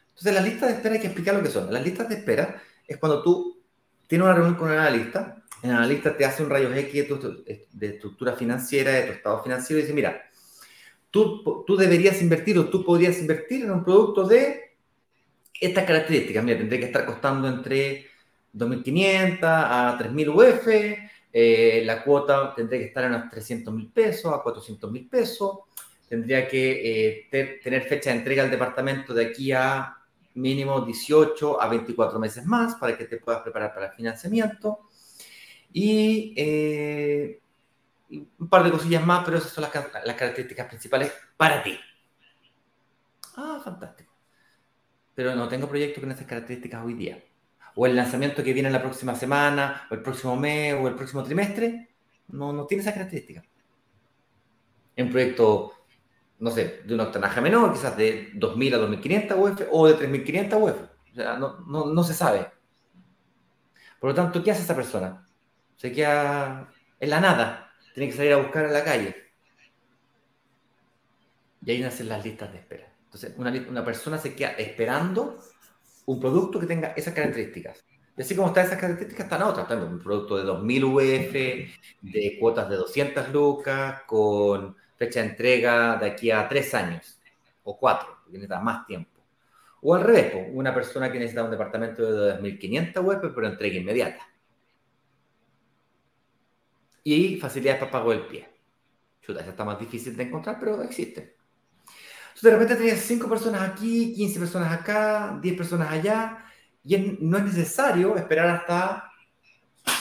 [0.08, 1.72] Entonces, las listas de espera hay que explicar lo que son.
[1.72, 3.62] Las listas de espera es cuando tú
[4.08, 7.44] tienes una reunión con un analista, el analista te hace un rayo X de tu
[7.72, 10.24] de estructura financiera, de tu estado financiero y dice, mira,
[11.12, 14.76] tú, deberías invertir o tú podrías invertir en un producto de
[15.60, 16.44] estas características.
[16.44, 18.08] Mira, tendría que estar costando entre
[18.54, 20.68] 2.500 a 3.000 UF,
[21.32, 25.60] eh, la cuota tendría que estar en unos 300 mil pesos a 400 mil pesos,
[26.08, 29.96] tendría que eh, tener fecha de entrega al departamento de aquí a
[30.34, 34.80] mínimo 18 a 24 meses más para que te puedas preparar para el financiamiento.
[35.72, 37.42] Y eh,
[38.10, 41.78] un par de cosillas más, pero esas son las, características principales para ti.
[43.36, 44.12] Ah, fantástico.
[45.14, 47.24] Pero no tengo proyecto con esas características hoy día.
[47.76, 51.24] O el lanzamiento que viene la próxima semana, o el próximo mes, o el próximo
[51.24, 51.90] trimestre,
[52.30, 53.46] no, no tiene esas características.
[54.98, 55.74] Un proyecto,
[56.40, 60.62] no sé, de una octanaje menor, quizás de 2.000 a 2.500 UF o de 3.500
[60.62, 60.82] UF.
[61.12, 62.48] O sea, no, no, no se sabe.
[64.00, 65.26] Por lo tanto, ¿qué hace esa persona?
[65.76, 66.70] Se queda
[67.00, 67.69] en la nada
[68.00, 69.14] tiene que salir a buscar a la calle.
[71.66, 72.88] Y ahí nacen las listas de espera.
[73.04, 75.38] Entonces, una, persona se queda esperando
[76.06, 77.84] un producto que tenga esas características.
[78.16, 79.68] Y así como están esas características, están otras.
[79.68, 81.34] También un producto de 2.000 UF,
[82.02, 87.20] de cuotas de 200 lucas, con fecha de entrega de aquí a tres años
[87.64, 89.20] o cuatro, porque necesita más tiempo.
[89.82, 94.26] O al revés, una persona que necesita un departamento de 2.500 UF, pero entrega inmediata.
[97.04, 98.50] Y facilidades para pago del pie.
[99.22, 101.38] Chuta, esa está más difícil de encontrar, pero existe.
[102.40, 106.46] Entonces, de repente tenías 5 personas aquí, 15 personas acá, 10 personas allá,
[106.84, 109.12] y no es necesario esperar hasta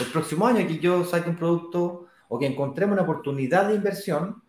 [0.00, 4.42] el próximo año que yo saque un producto o que encontremos una oportunidad de inversión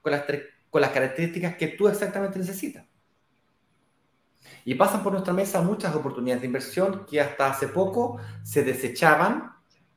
[0.00, 0.24] con las,
[0.70, 2.84] con las características que tú exactamente necesitas.
[4.64, 9.53] Y pasan por nuestra mesa muchas oportunidades de inversión que hasta hace poco se desechaban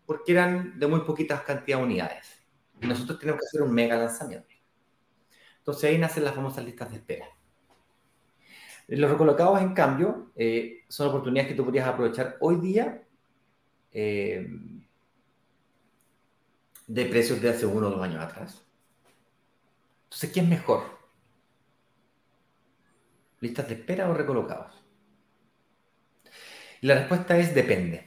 [0.07, 2.41] porque eran de muy poquitas cantidad de unidades.
[2.81, 4.55] Y nosotros tenemos que hacer un mega lanzamiento.
[5.59, 7.27] Entonces ahí nacen las famosas listas de espera.
[8.87, 13.03] Los recolocados, en cambio, eh, son oportunidades que tú podrías aprovechar hoy día
[13.91, 14.47] eh,
[16.87, 18.65] de precios de hace uno o dos años atrás.
[20.05, 20.83] Entonces, ¿qué es mejor?
[23.41, 24.73] ¿Listas de espera o recolocados?
[26.79, 28.06] La respuesta es depende.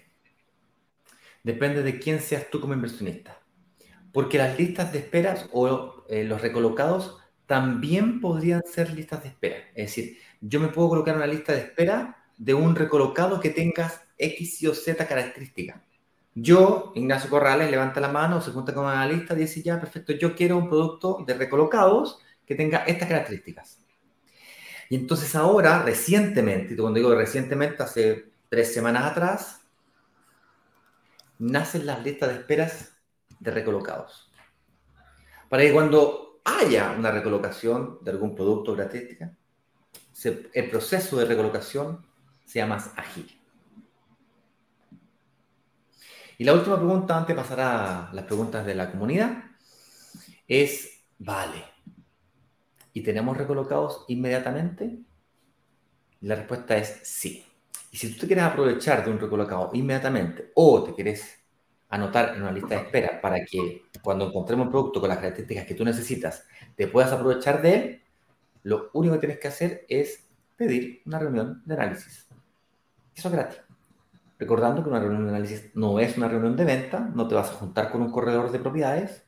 [1.42, 3.38] Depende de quién seas tú como inversionista.
[4.12, 9.56] Porque las listas de espera o eh, los recolocados también podrían ser listas de espera.
[9.74, 14.02] Es decir, yo me puedo colocar una lista de espera de un recolocado que tengas
[14.16, 15.80] X, Y o Z características.
[16.34, 20.12] Yo, Ignacio Corrales, levanta la mano, se junta con una lista y dice, ya, perfecto,
[20.12, 23.78] yo quiero un producto de recolocados que tenga estas características.
[24.88, 29.59] Y entonces ahora, recientemente, cuando digo recientemente, hace tres semanas atrás,
[31.40, 32.96] nacen las listas de esperas
[33.40, 34.30] de recolocados.
[35.48, 38.76] Para que cuando haya una recolocación de algún producto o
[40.52, 42.06] el proceso de recolocación
[42.44, 43.40] sea más ágil.
[46.38, 49.44] Y la última pregunta, antes de pasar a las preguntas de la comunidad,
[50.46, 51.64] es, vale,
[52.92, 55.00] ¿y tenemos recolocados inmediatamente?
[56.20, 57.49] La respuesta es sí.
[57.90, 61.40] Y si tú te quieres aprovechar de un recolocado inmediatamente o te quieres
[61.88, 65.66] anotar en una lista de espera para que cuando encontremos un producto con las características
[65.66, 68.02] que tú necesitas, te puedas aprovechar de él,
[68.62, 72.28] lo único que tienes que hacer es pedir una reunión de análisis.
[73.14, 73.60] Eso es gratis.
[74.38, 77.50] Recordando que una reunión de análisis no es una reunión de venta, no te vas
[77.50, 79.24] a juntar con un corredor de propiedades.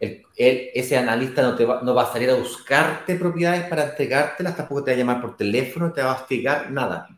[0.00, 4.56] El, ese analista no, te va, no va a salir a buscarte propiedades para entregártelas,
[4.56, 7.08] tampoco te va a llamar por teléfono, te va a hostigar, nada.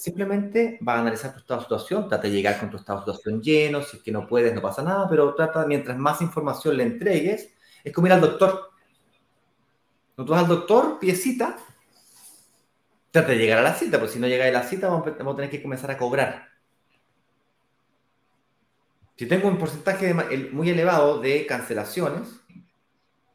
[0.00, 3.12] Simplemente va a analizar tu estado de situación, trata de llegar con tu estado de
[3.12, 6.78] situación lleno, si es que no puedes, no pasa nada, pero trata, mientras más información
[6.78, 7.52] le entregues,
[7.84, 8.70] es como ir al doctor.
[10.14, 11.58] Cuando tú vas al doctor, piecita,
[13.10, 15.36] trata de llegar a la cita, porque si no llega a la cita vamos a
[15.36, 16.48] tener que comenzar a cobrar.
[19.16, 20.14] Si tengo un porcentaje
[20.50, 22.40] muy elevado de cancelaciones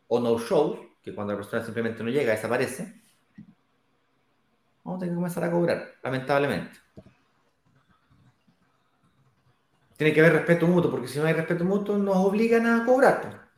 [0.07, 3.04] o no-shows, que cuando la persona simplemente no llega, desaparece,
[4.85, 6.79] vamos a tener que comenzar a cobrar, lamentablemente.
[9.97, 13.49] Tiene que haber respeto mutuo, porque si no hay respeto mutuo, nos obligan a cobrar.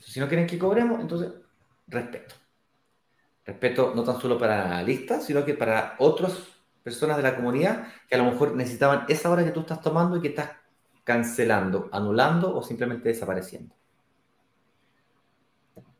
[0.00, 1.32] Si no quieren que cobremos, entonces,
[1.88, 2.34] respeto.
[3.44, 7.88] Respeto no tan solo para la lista, sino que para otros personas de la comunidad
[8.08, 10.50] que a lo mejor necesitaban esa hora que tú estás tomando y que estás
[11.02, 13.74] cancelando, anulando o simplemente desapareciendo.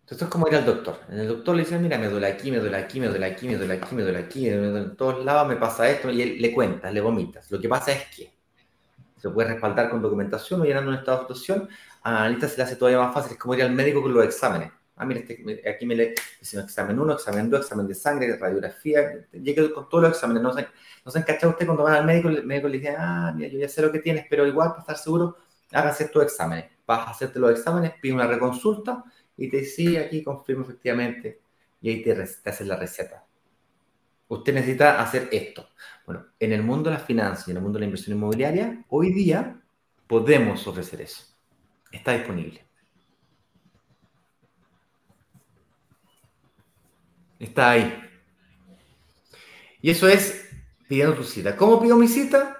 [0.06, 1.00] Entonces es como ir al doctor.
[1.08, 3.48] En el doctor le dicen, mira, me duele aquí, me duele aquí, me duele aquí,
[3.48, 6.52] me duele aquí, me duele aquí, en todos lados me pasa esto, y él le
[6.52, 7.50] cuentas, le vomitas.
[7.50, 8.32] Lo que pasa es que
[9.16, 11.68] se puede respaldar con documentación o llenando un estado de situación,
[12.04, 14.70] analista se le hace todavía más fácil, es como ir al médico con los exámenes.
[14.94, 19.72] Ah, mira, este, aquí me lee examen 1, examen 2, examen de sangre, radiografía, llegué
[19.72, 20.40] con todos los exámenes.
[20.40, 20.68] No se,
[21.04, 23.58] no se encacha usted cuando van al médico, el médico le dice, ah, mira, yo
[23.58, 25.36] ya sé lo que tienes, pero igual, para estar seguro,
[25.72, 26.66] hágase estos exámenes.
[26.86, 29.04] Vas a hacerte los exámenes, pide una reconsulta
[29.36, 31.40] y te dice, aquí confirmo efectivamente,
[31.80, 32.12] y ahí te,
[32.44, 33.26] hacen la receta.
[34.28, 35.68] Usted necesita hacer esto.
[36.04, 38.84] Bueno, en el mundo de las finanzas y en el mundo de la inversión inmobiliaria,
[38.88, 39.60] hoy día
[40.06, 41.24] podemos ofrecer eso.
[41.92, 42.64] Está disponible.
[47.38, 48.02] Está ahí.
[49.80, 50.48] Y eso es
[50.88, 51.54] pidiendo tu cita.
[51.56, 52.56] ¿Cómo pido mi cita?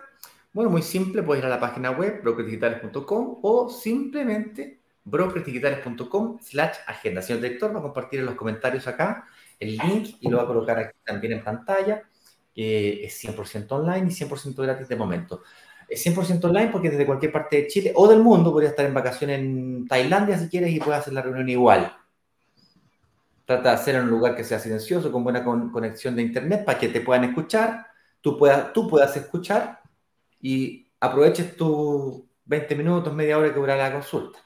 [0.53, 4.76] Bueno, muy simple, puedes ir a la página web brokersdigitales.com o simplemente
[5.07, 7.23] brokersdigitales.com slash agenda.
[7.23, 9.25] Señor director, va a compartir en los comentarios acá
[9.59, 12.03] el link y lo va a colocar aquí también en pantalla.
[12.55, 15.43] es 100% online y 100% gratis de momento.
[15.89, 18.95] Es 100% online porque desde cualquier parte de Chile o del mundo podría estar en
[18.95, 21.97] vacaciones en Tailandia si quieres y puedes hacer la reunión igual.
[23.45, 26.81] Trata de hacerlo en un lugar que sea silencioso, con buena conexión de internet, para
[26.81, 27.87] que te puedan escuchar,
[28.21, 29.83] tú puedas, tú puedas escuchar
[30.41, 34.41] y aproveches tus 20 minutos, media hora que dura la consulta.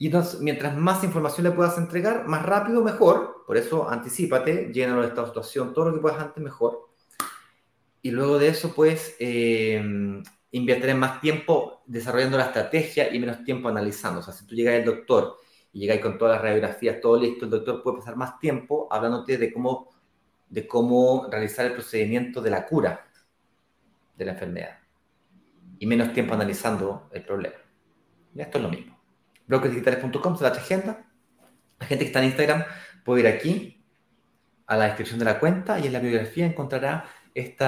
[0.00, 3.44] Y entonces, mientras más información le puedas entregar, más rápido, mejor.
[3.46, 6.88] Por eso, anticipate, llénalo de esta situación, todo lo que puedas antes, mejor.
[8.00, 10.22] Y luego de eso, pues, eh,
[10.52, 14.20] invertiré más tiempo desarrollando la estrategia y menos tiempo analizando.
[14.20, 15.36] O sea, si tú llegas al doctor
[15.70, 19.36] y llegáis con todas las radiografías, todo listo, el doctor puede pasar más tiempo hablándote
[19.36, 19.90] de cómo,
[20.48, 23.06] de cómo realizar el procedimiento de la cura
[24.16, 24.78] de la enfermedad
[25.78, 27.56] y menos tiempo analizando el problema.
[28.34, 28.89] Y esto es lo mismo.
[29.50, 31.06] Brokersdigitales.com se la agenda.
[31.78, 32.64] La gente que está en Instagram
[33.04, 33.84] puede ir aquí
[34.66, 37.66] a la descripción de la cuenta y en la biografía encontrará este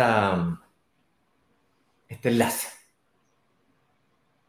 [2.22, 2.68] enlace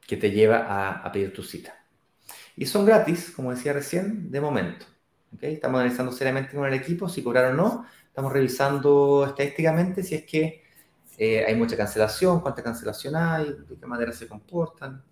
[0.08, 1.84] que te lleva a pedir tu cita.
[2.56, 4.86] Y son gratis, como decía recién, de momento.
[5.42, 7.86] Estamos analizando seriamente con el equipo si cobrar o no.
[8.06, 10.64] Estamos revisando estadísticamente si es que
[11.18, 15.04] eh, hay mucha cancelación, cuánta cancelación hay, de qué manera se comportan,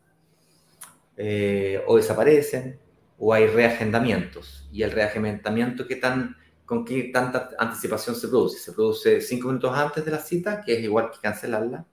[1.24, 2.80] eh, o desaparecen,
[3.19, 4.67] o hay reagendamientos.
[4.72, 8.57] Y el reagendamiento, ¿qué tan, ¿con qué tanta anticipación se produce?
[8.57, 11.86] ¿Se produce cinco minutos antes de la cita, que es igual que cancelarla?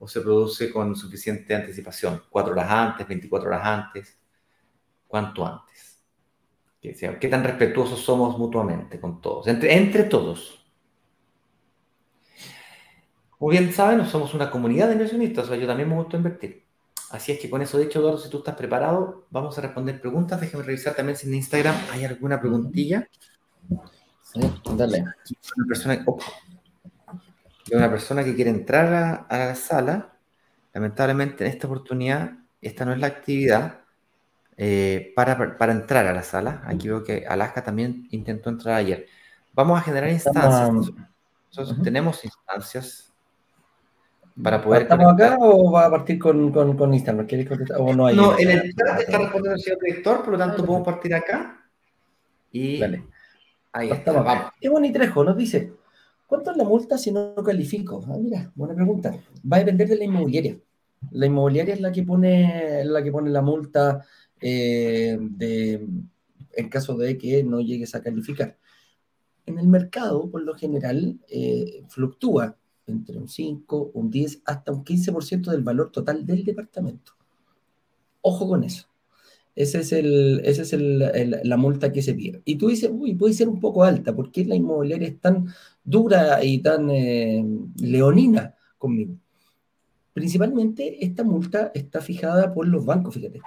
[0.00, 2.22] ¿O se produce con suficiente anticipación?
[2.28, 4.18] ¿Cuatro horas antes, 24 horas antes?
[5.12, 6.02] cuanto antes.
[6.80, 9.46] ¿Qué tan respetuosos somos mutuamente con todos?
[9.46, 10.66] Entre, entre todos.
[13.38, 16.61] Como bien saben, somos una comunidad de inversionistas, sea, yo también me gusta invertir.
[17.12, 20.40] Así es que con eso dicho, Eduardo, si tú estás preparado, vamos a responder preguntas.
[20.40, 23.06] Déjame revisar también si en Instagram hay alguna preguntilla.
[24.22, 24.40] Sí,
[24.74, 25.04] dale.
[25.58, 26.04] Una persona,
[27.70, 30.16] una persona que quiere entrar a la sala.
[30.72, 32.32] Lamentablemente, en esta oportunidad,
[32.62, 33.80] esta no es la actividad
[34.56, 36.62] eh, para, para, entrar a la sala.
[36.64, 39.06] Aquí veo que Alaska también intentó entrar ayer.
[39.52, 40.90] Vamos a generar instancias.
[41.50, 43.11] Nosotros tenemos instancias
[44.40, 44.82] para poder.
[44.82, 47.26] ¿Estamos acá o va a partir con, con, con Instagram?
[47.26, 47.80] ¿Quieres contestar?
[47.80, 50.64] ¿O no, hay no en el chat está respondiendo el señor director, por lo tanto
[50.64, 51.58] podemos partir acá.
[52.50, 53.04] Y Dale.
[53.72, 54.24] ahí estamos.
[54.24, 54.52] Vamos.
[54.60, 55.72] Qué bonitrejo nos dice.
[56.26, 58.02] ¿Cuánto es la multa si no califico?
[58.08, 59.14] Ah, mira, buena pregunta.
[59.50, 60.56] Va a depender de la inmobiliaria.
[61.10, 64.02] La inmobiliaria es la que pone la, que pone la multa
[64.40, 65.86] eh, de,
[66.52, 68.56] en caso de que no llegues a calificar.
[69.44, 72.56] En el mercado, por lo general, eh, fluctúa
[72.86, 77.12] entre un 5, un 10, hasta un 15% del valor total del departamento.
[78.20, 78.86] Ojo con eso.
[79.54, 82.40] Esa es, el, ese es el, la multa que se pide.
[82.44, 85.46] Y tú dices, uy, puede ser un poco alta, ¿por qué la inmobiliaria es tan
[85.84, 87.44] dura y tan eh,
[87.78, 89.16] leonina conmigo?
[90.14, 93.40] Principalmente esta multa está fijada por los bancos, fíjate.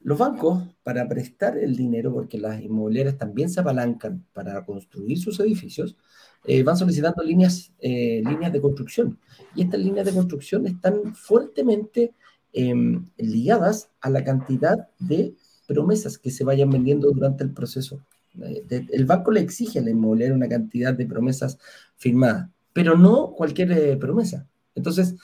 [0.00, 5.38] Los bancos, para prestar el dinero, porque las inmobiliarias también se apalancan para construir sus
[5.40, 5.96] edificios,
[6.44, 9.18] eh, van solicitando líneas, eh, líneas de construcción.
[9.54, 12.14] Y estas líneas de construcción están fuertemente
[12.52, 15.34] em, ligadas a la cantidad de
[15.66, 18.00] promesas que se vayan vendiendo durante el proceso.
[18.40, 21.58] Eh, el banco le exige a la inmobiliaria una cantidad de promesas
[21.96, 24.46] firmadas, pero no cualquier promesa.
[24.74, 25.14] Entonces,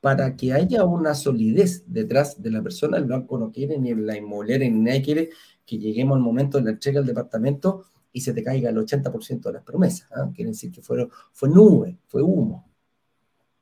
[0.00, 4.16] para que haya una solidez detrás de la persona, el banco no quiere, ni la
[4.16, 5.30] inmobiliaria, ni nadie quiere
[5.64, 7.86] que lleguemos al momento de la entrega del departamento
[8.16, 10.10] y se te caiga el 80% de las promesas.
[10.10, 10.32] ¿ah?
[10.34, 12.66] Quiere decir que fue, fue nube, fue humo.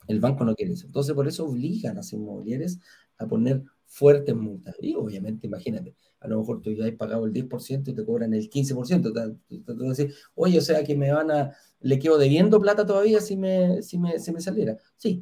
[0.06, 0.86] El banco no quiere eso.
[0.86, 2.78] Entonces, por eso obligan a las inmobiliarias
[3.18, 4.76] a poner fuertes multas.
[4.80, 8.32] Y obviamente, imagínate, a lo mejor tú ya has pagado el 10% y te cobran
[8.32, 9.12] el 15%.
[9.48, 11.50] Te, te, decir, oye, o sea que me van a,
[11.80, 14.78] le quedo debiendo plata todavía si me, si me, si me saliera.
[14.96, 15.20] Sí,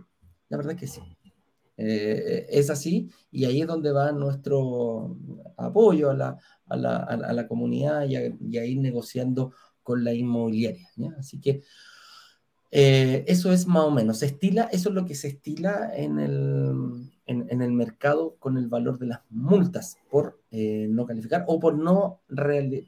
[0.50, 1.00] la verdad que sí.
[1.84, 5.16] Eh, es así y ahí es donde va nuestro
[5.56, 8.16] apoyo a la, a la, a la comunidad y
[8.58, 9.52] a, ir negociando
[9.82, 10.88] con la inmobiliaria.
[11.18, 11.62] Así que
[12.70, 17.10] eh, eso es más o menos, estila, eso es lo que se estila en el,
[17.26, 21.76] en, el mercado con el valor de las multas por eh, no calificar o por
[21.76, 22.20] no,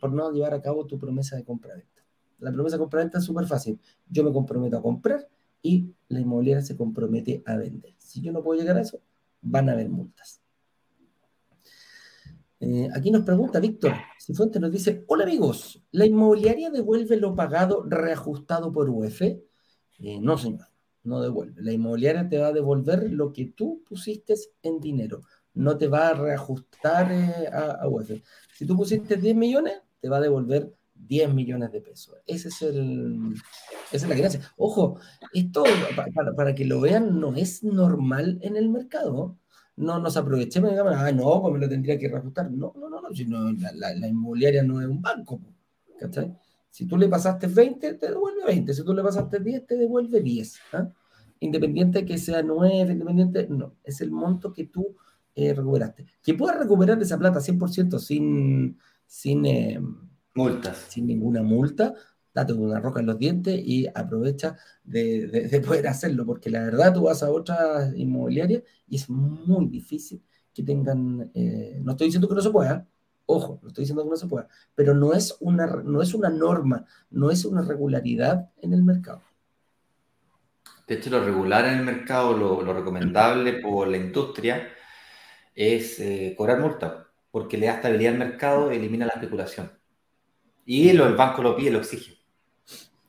[0.00, 2.04] por no llevar a cabo tu promesa de compra-venta.
[2.38, 3.80] La promesa de compra-venta es súper fácil.
[4.08, 5.28] Yo me comprometo a comprar
[5.64, 7.94] y la inmobiliaria se compromete a vender.
[7.98, 9.00] Si yo no puedo llegar a eso,
[9.40, 10.40] van a haber multas.
[12.60, 17.82] Eh, aquí nos pregunta Víctor Cifuentes, nos dice, hola amigos, ¿la inmobiliaria devuelve lo pagado
[17.82, 19.22] reajustado por UF?
[19.22, 20.68] Eh, no, señor,
[21.02, 21.62] no devuelve.
[21.62, 25.22] La inmobiliaria te va a devolver lo que tú pusiste en dinero,
[25.54, 28.10] no te va a reajustar eh, a, a UF.
[28.54, 30.74] Si tú pusiste 10 millones, te va a devolver
[31.06, 32.16] 10 millones de pesos.
[32.26, 33.34] Ese es el,
[33.92, 34.40] esa es la gracia.
[34.56, 34.98] Ojo,
[35.32, 35.64] esto,
[35.96, 39.38] para, para, que lo vean, no es normal en el mercado.
[39.76, 42.50] No nos aprovechemos y digamos, ah, no, pues me lo tendría que reajustar.
[42.50, 45.40] No, no, no, no, si la, la, inmobiliaria no es un banco.
[45.98, 46.36] ¿cachai?
[46.70, 48.74] Si tú le pasaste 20, te devuelve 20.
[48.74, 50.58] Si tú le pasaste 10, te devuelve 10.
[50.72, 50.88] ¿ah?
[51.40, 54.96] Independiente de que sea 9, independiente, no, es el monto que tú
[55.34, 56.06] eh, recuperaste.
[56.22, 59.80] Que puedas recuperar esa plata 100% sin, sin, eh,
[60.34, 60.86] Multas.
[60.88, 61.94] Sin ninguna multa.
[62.34, 67.02] date una roca en los dientes y aprovecha de, poder hacerlo, porque la verdad tú
[67.02, 70.22] vas a otras inmobiliarias y es muy difícil
[70.52, 72.86] que tengan, eh, no estoy diciendo que no se pueda,
[73.26, 76.28] ojo, no estoy diciendo que no se pueda, pero no es una, no es una
[76.28, 79.22] norma, no es una regularidad en el mercado.
[80.86, 84.68] De hecho, lo regular en el mercado, lo, recomendable por la industria,
[85.54, 89.70] es eh, cobrar multa, porque le da estabilidad al mercado y elimina la especulación.
[90.66, 92.18] Y el banco lo pide, lo exige.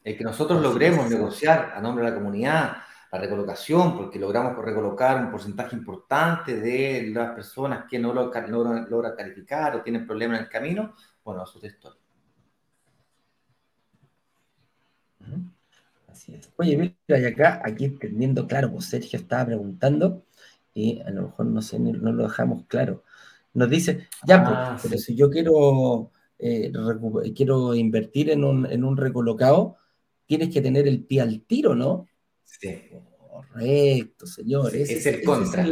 [0.03, 2.77] El que nosotros logremos negociar a nombre de la comunidad
[3.15, 9.15] la recolocación, porque logramos recolocar un porcentaje importante de las personas que no logran, logra
[9.15, 10.93] calificar o tienen problemas en el camino,
[11.23, 11.99] bueno, eso es historia.
[16.07, 16.51] Así es.
[16.57, 20.23] Oye, mira, y acá, aquí entendiendo, claro, pues Sergio estaba preguntando,
[20.73, 23.03] y a lo mejor no sé, no lo dejamos claro.
[23.53, 26.71] Nos dice, ya, pues, ah, pero si yo quiero, eh,
[27.35, 29.77] quiero invertir en un, en un recolocado,
[30.25, 32.07] tienes que tener el pie al tiro, ¿no?
[32.43, 32.75] Sí.
[33.35, 34.75] Correcto, señor.
[34.75, 35.65] Ese es el contra.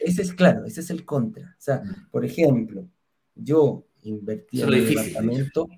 [0.00, 1.44] Ese es, claro, ese es el contra.
[1.44, 2.10] O sea, mm.
[2.10, 2.88] por ejemplo,
[3.34, 5.68] yo invertí en el departamento,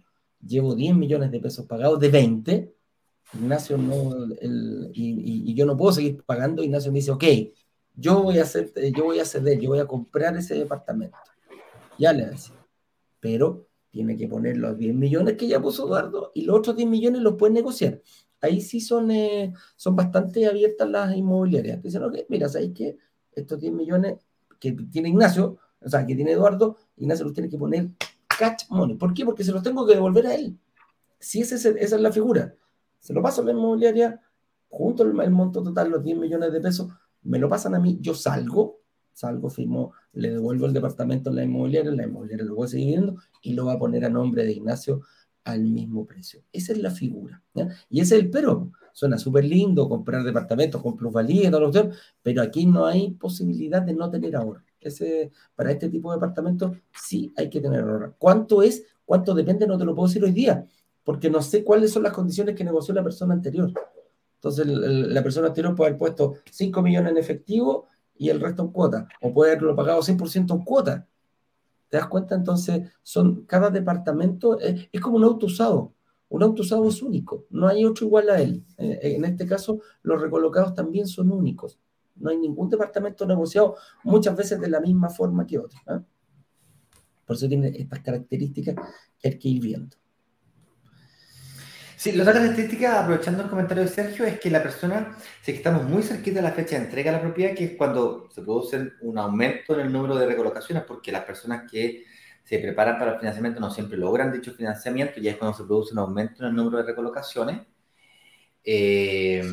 [0.47, 2.75] llevo 10 millones de pesos pagados de 20.
[3.35, 4.27] Ignacio no,
[4.93, 6.63] y, yo no puedo seguir pagando.
[6.63, 7.25] Ignacio me dice, ok,
[7.95, 11.17] yo voy a hacer, yo voy a ceder, yo voy a comprar ese departamento.
[11.99, 12.57] Ya le decía.
[13.21, 16.89] Pero tiene que poner los 10 millones que ya puso Eduardo y los otros 10
[16.89, 18.01] millones los puede negociar.
[18.41, 21.83] Ahí sí son, eh, son bastante abiertas las inmobiliarias.
[21.83, 22.97] Dicen, ok, mira, ¿sabes qué?
[23.33, 24.19] Estos 10 millones
[24.59, 27.91] que tiene Ignacio, o sea, que tiene Eduardo, Ignacio los tiene que poner
[28.39, 28.97] catch money.
[28.97, 29.25] ¿Por qué?
[29.25, 30.59] Porque se los tengo que devolver a él.
[31.19, 32.55] Si ese, esa es la figura.
[32.99, 34.21] Se lo paso a la inmobiliaria,
[34.69, 36.89] junto el, el monto total, los 10 millones de pesos,
[37.23, 38.81] me lo pasan a mí, yo salgo,
[39.13, 42.89] salgo, firmo, le devuelvo el departamento a la inmobiliaria, la inmobiliaria lo voy a seguir
[42.89, 45.03] viendo y lo va a poner a nombre de Ignacio
[45.45, 46.43] al mismo precio.
[46.53, 47.43] Esa es la figura.
[47.89, 48.71] Y ese es el pero.
[48.93, 51.91] Suena súper lindo comprar departamentos con plusvalía y todo lo
[52.23, 54.63] pero aquí no hay posibilidad de no tener ahorro.
[54.81, 58.15] Ese, para este tipo de departamentos sí hay que tener ahorro.
[58.19, 58.85] ¿Cuánto es?
[59.05, 59.67] ¿Cuánto depende?
[59.67, 60.67] No te lo puedo decir hoy día,
[61.05, 63.73] porque no sé cuáles son las condiciones que negoció la persona anterior.
[64.35, 67.89] Entonces, la persona anterior puede haber puesto 5 millones en efectivo
[68.21, 71.09] y el resto en cuota, o puede haberlo pagado 100% en cuota.
[71.89, 72.35] ¿Te das cuenta?
[72.35, 75.95] Entonces, son, cada departamento es, como un auto usado.
[76.29, 78.63] Un auto usado es único, no hay otro igual a él.
[78.77, 81.79] Eh, en este caso, los recolocados también son únicos.
[82.15, 85.79] No hay ningún departamento negociado muchas veces de la misma forma que otro.
[85.87, 86.03] ¿ah?
[87.25, 88.75] Por eso tiene estas características
[89.19, 89.97] que hay que ir viendo.
[92.01, 95.85] Sí, la otra característica, aprovechando el comentario de Sergio, es que la persona, si estamos
[95.85, 98.93] muy cerquita de la fecha de entrega de la propiedad, que es cuando se produce
[99.03, 102.07] un aumento en el número de recolocaciones, porque las personas que
[102.43, 105.93] se preparan para el financiamiento no siempre logran dicho financiamiento, y es cuando se produce
[105.93, 107.61] un aumento en el número de recolocaciones,
[108.65, 109.45] eh,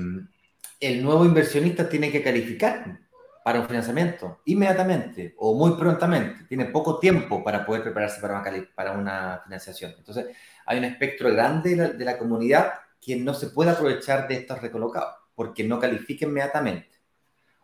[0.80, 2.98] el nuevo inversionista tiene que calificar
[3.44, 6.46] para un financiamiento inmediatamente o muy prontamente.
[6.48, 9.96] Tiene poco tiempo para poder prepararse para una, para una financiación.
[9.98, 10.28] Entonces,
[10.68, 15.16] hay un espectro grande de la, comunidad que no se puede aprovechar de estos recolocados
[15.34, 16.92] porque no califica inmediatamente.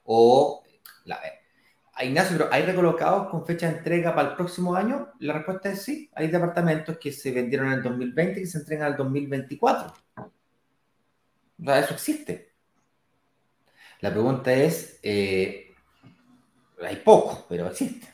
[0.06, 0.64] O,
[1.04, 1.20] la,
[2.02, 5.12] Ignacio, pero ¿hay recolocados con fecha de entrega para el próximo año?
[5.20, 6.10] La respuesta es sí.
[6.16, 9.94] Hay departamentos que se vendieron en el 2020 y se entregan al 2024.
[10.16, 12.54] O sea, eso existe.
[14.00, 15.74] La pregunta es, eh,
[16.82, 18.13] hay poco, pero existe.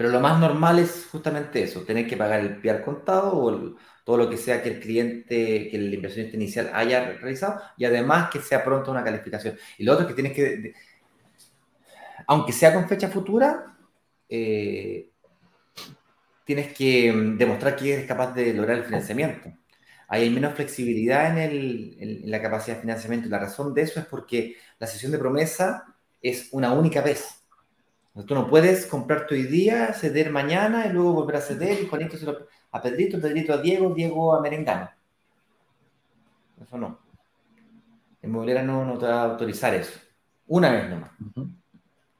[0.00, 4.16] Pero lo más normal es justamente eso, tener que pagar el al contado o todo
[4.16, 8.40] lo que sea que el cliente, que el inversionista inicial haya realizado y además que
[8.40, 9.58] sea pronto una calificación.
[9.76, 10.72] Y lo otro es que tienes que,
[12.26, 13.76] aunque sea con fecha futura,
[14.26, 15.10] eh,
[16.44, 19.52] tienes que mm, demostrar que eres capaz de lograr el financiamiento.
[20.08, 24.06] hay menos flexibilidad en, en la capacidad de financiamiento y la razón de eso es
[24.06, 25.84] porque la sesión de promesa
[26.22, 27.39] es una única vez.
[28.26, 32.16] Tú no puedes comprarte hoy día, ceder mañana y luego volver a ceder y Juanito
[32.16, 34.90] se lo, a Pedrito, Pedrito a Diego, Diego a Merengano.
[36.60, 36.98] Eso no.
[38.20, 39.98] El inmobiliaria no, no te va a autorizar eso.
[40.48, 41.10] Una vez nomás.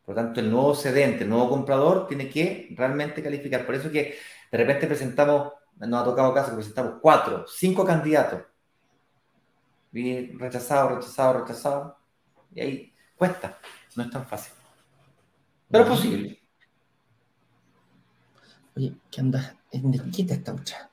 [0.05, 3.67] Por lo tanto, el nuevo cedente, el nuevo comprador tiene que realmente calificar.
[3.67, 4.17] Por eso que
[4.51, 8.43] de repente presentamos, nos ha tocado caso que presentamos cuatro, cinco candidatos.
[9.93, 11.99] Y rechazado, rechazado, rechazado.
[12.55, 13.59] Y ahí cuesta.
[13.97, 14.60] No es tan fácil.
[15.71, 16.39] Pero es posible.
[18.77, 19.57] Oye, ¿qué anda?
[19.71, 20.91] ¿Qué esta otra?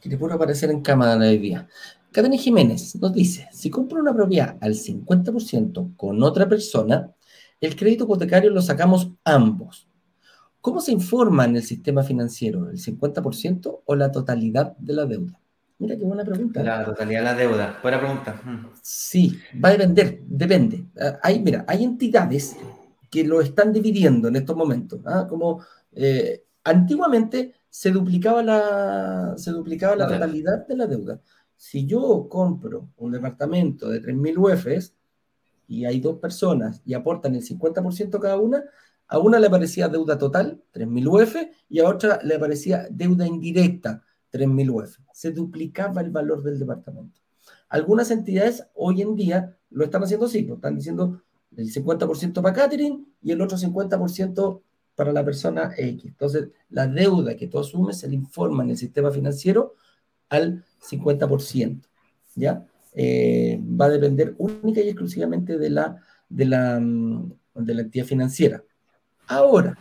[0.00, 1.68] Que te puedo aparecer en cámara hoy día.
[2.12, 7.10] Catania Jiménez nos dice, si compro una propiedad al 50% con otra persona,
[7.60, 9.86] el crédito hipotecario lo sacamos ambos.
[10.60, 12.68] ¿Cómo se informa en el sistema financiero?
[12.68, 15.38] ¿El 50% o la totalidad de la deuda?
[15.78, 16.62] Mira qué buena pregunta.
[16.62, 17.78] La totalidad de la deuda.
[17.82, 18.40] Buena pregunta.
[18.44, 18.66] Mm.
[18.82, 20.84] Sí, va a depender, depende.
[21.00, 22.56] Ah, Hay, mira, hay entidades
[23.10, 25.00] que lo están dividiendo en estos momentos.
[25.04, 25.26] ¿ah?
[25.28, 31.20] Como eh, antiguamente se duplicaba la, se duplicaba la totalidad de la deuda.
[31.56, 34.94] Si yo compro un departamento de 3.000 UFs
[35.66, 38.64] y hay dos personas y aportan el 50% cada una,
[39.10, 41.36] a una le parecía deuda total, 3.000 UF,
[41.68, 44.02] y a otra le parecía deuda indirecta,
[44.32, 44.98] 3.000 UF.
[45.12, 47.20] Se duplicaba el valor del departamento.
[47.68, 51.22] Algunas entidades hoy en día lo están haciendo así, pues, están diciendo
[51.56, 54.62] el 50% para Catherine y el otro 50%
[54.94, 56.04] para la persona X.
[56.04, 59.74] Entonces, la deuda que tú asumes se le informa en el sistema financiero
[60.28, 61.80] al 50%,
[62.34, 62.66] ¿ya?
[62.92, 65.96] Eh, va a depender única y exclusivamente de la,
[66.28, 68.62] de la, mm, de la entidad financiera.
[69.26, 69.78] Ahora,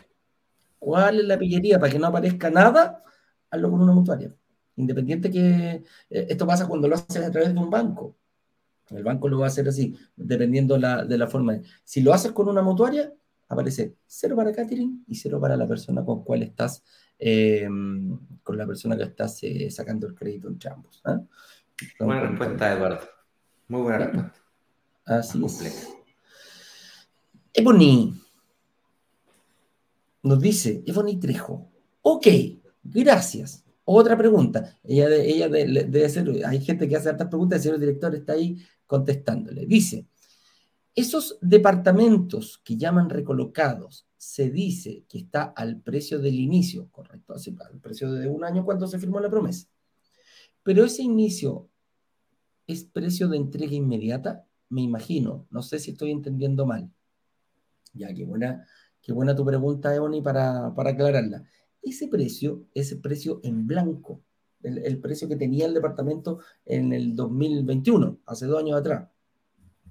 [0.77, 3.03] ¿cuál es la pillería para que no aparezca nada?
[3.49, 4.33] Hazlo con una mutuaria.
[4.75, 8.15] Independiente que eh, esto pasa cuando lo haces a través de un banco.
[8.91, 11.59] El banco lo va a hacer así, dependiendo la, de la forma.
[11.83, 13.13] Si lo haces con una mutuaria,
[13.47, 16.83] aparece cero para Catherine y cero para la persona con cual estás,
[17.17, 17.67] eh,
[18.43, 21.01] con la persona que estás eh, sacando el crédito entre ambos.
[21.05, 21.21] ¿ah?
[21.99, 22.99] Buena respuesta, Eduardo.
[23.67, 24.33] Muy buena respuesta.
[25.05, 25.73] Así Más es.
[25.85, 25.95] completa.
[27.53, 28.13] Ebony
[30.23, 31.71] nos dice, Ebony Trejo,
[32.01, 32.27] ok,
[32.83, 33.63] gracias.
[33.85, 34.77] Otra pregunta.
[34.83, 37.79] Ella, de- ella de- le- debe ser, hay gente que hace hartas preguntas, el señor
[37.79, 38.57] director está ahí
[38.89, 39.67] contestándole.
[39.67, 40.07] Dice,
[40.95, 47.55] esos departamentos que llaman recolocados, se dice que está al precio del inicio, correcto, así,
[47.71, 49.67] al precio de un año cuando se firmó la promesa.
[50.63, 51.69] Pero ese inicio
[52.65, 56.91] es precio de entrega inmediata, me imagino, no sé si estoy entendiendo mal.
[57.93, 58.65] Ya, qué buena,
[59.01, 61.43] qué buena tu pregunta, Ebony, para, para aclararla.
[61.83, 64.23] Ese precio es el precio en blanco,
[64.63, 69.09] el, precio que tenía el departamento en el 2021, hace dos años atrás.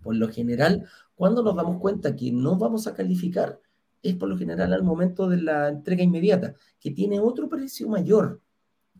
[0.02, 3.60] Por lo general, cuando nos damos cuenta que no vamos a calificar,
[4.02, 8.40] es por lo general al momento de la entrega inmediata, que tiene otro precio mayor.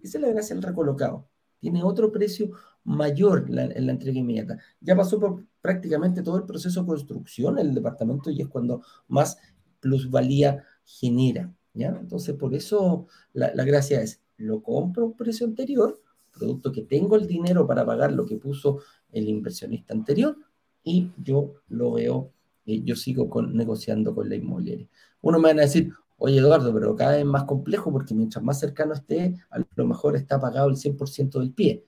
[0.01, 1.29] Esa es la gracia del recolocado.
[1.61, 2.51] Tiene otro precio
[2.85, 4.59] mayor en la entrega inmediata.
[4.81, 9.39] Ya pasó por prácticamente todo el proceso de construcción el departamento y es cuando más
[9.81, 11.53] plusvalía genera.
[11.75, 11.89] ¿ya?
[12.01, 16.01] Entonces, por eso la gracia es, lo compro a un precio anterior,
[16.33, 18.81] producto que tengo el dinero para pagar lo que puso
[19.13, 20.37] el inversionista anterior,
[20.83, 22.33] y yo lo veo,
[22.65, 24.89] yo sigo con, negociando con la inmobiliaria.
[25.23, 28.59] Uno me van a decir, oye Eduardo, pero cada vez más complejo porque mientras más
[28.61, 31.85] cercano esté, a lo mejor está pagado el 100% del pie.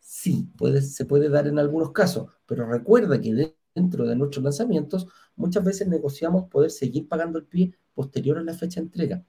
[0.00, 4.44] Sí, puede, se puede dar en algunos casos, pero recuerda que de- dentro de nuestros
[4.44, 9.24] lanzamientos muchas veces negociamos poder seguir pagando el pie posterior a la fecha de entrega.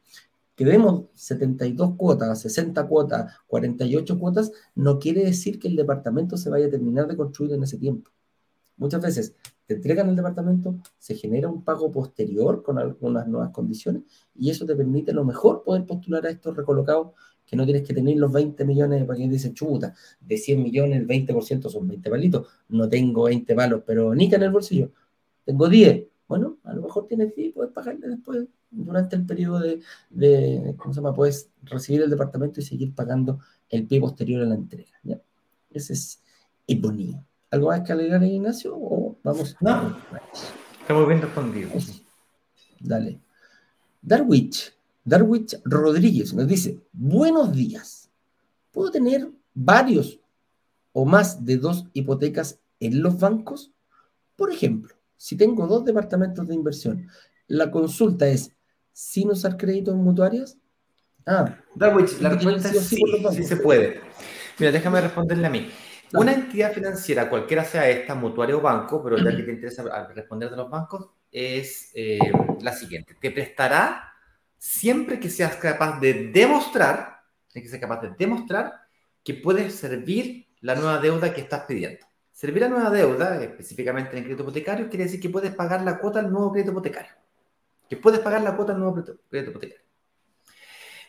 [0.55, 6.49] Que demos 72 cuotas, 60 cuotas, 48 cuotas, no quiere decir que el departamento se
[6.49, 8.11] vaya a terminar de construir en ese tiempo.
[8.77, 9.35] Muchas veces
[9.65, 14.03] te entregan el departamento, se genera un pago posterior con algunas nuevas condiciones
[14.35, 17.11] y eso te permite a lo mejor poder postular a estos recolocados
[17.45, 20.99] que no tienes que tener los 20 millones para que dices, chuta, de 100 millones
[20.99, 24.91] el 20% son 20 palitos, no tengo 20 palos, pero ni que en el bolsillo,
[25.45, 26.07] tengo 10.
[26.27, 30.75] Bueno, a lo mejor tienes 10 y puedes pagarle después, durante el periodo de, de,
[30.77, 31.13] ¿cómo se llama?
[31.13, 34.91] Puedes recibir el departamento y seguir pagando el pie posterior a la entrega.
[35.03, 35.21] ¿ya?
[35.69, 36.21] Ese es
[36.79, 37.23] bonito.
[37.51, 38.75] ¿Algo más que agregar, Ignacio?
[38.75, 39.55] ¿O vamos?
[39.61, 39.95] No.
[40.81, 42.03] Estamos bien respondidos.
[42.79, 43.21] Dale.
[44.01, 44.73] Darwich,
[45.05, 48.09] Darwich Rodríguez nos dice, buenos días.
[48.71, 50.19] ¿Puedo tener varios
[50.91, 53.71] o más de dos hipotecas en los bancos?
[54.35, 57.07] Por ejemplo, si tengo dos departamentos de inversión,
[57.47, 58.51] la consulta es,
[58.93, 60.57] ¿sin usar créditos mutuarias?
[61.25, 63.01] Ah, Darwich, la respuesta sí
[63.37, 64.01] es se puede.
[64.59, 65.69] Mira, déjame responderle a mí.
[66.13, 69.83] Una entidad financiera, cualquiera sea esta, mutuario o banco, pero ya que te interesa
[70.13, 72.19] responder de los bancos, es eh,
[72.61, 73.15] la siguiente.
[73.19, 74.13] Te prestará
[74.59, 78.73] siempre que seas capaz de demostrar, que ser capaz de demostrar
[79.23, 82.05] que puedes servir la nueva deuda que estás pidiendo.
[82.31, 85.97] Servir la nueva deuda, específicamente en el crédito hipotecario, quiere decir que puedes pagar la
[85.97, 87.11] cuota al nuevo crédito hipotecario.
[87.89, 89.83] Que puedes pagar la cuota al nuevo crédito hipotecario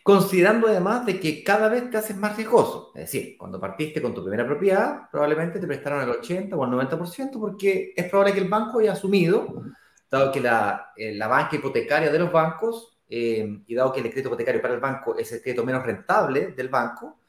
[0.05, 2.93] considerando además de que cada vez te haces más riesgoso.
[2.95, 6.71] Es decir, cuando partiste con tu primera propiedad, probablemente te prestaron el 80 o el
[6.71, 9.63] 90% porque es probable que el banco haya asumido,
[10.11, 14.11] dado que la, eh, la banca hipotecaria de los bancos eh, y dado que el
[14.11, 17.21] crédito hipotecario para el banco es el crédito menos rentable del banco,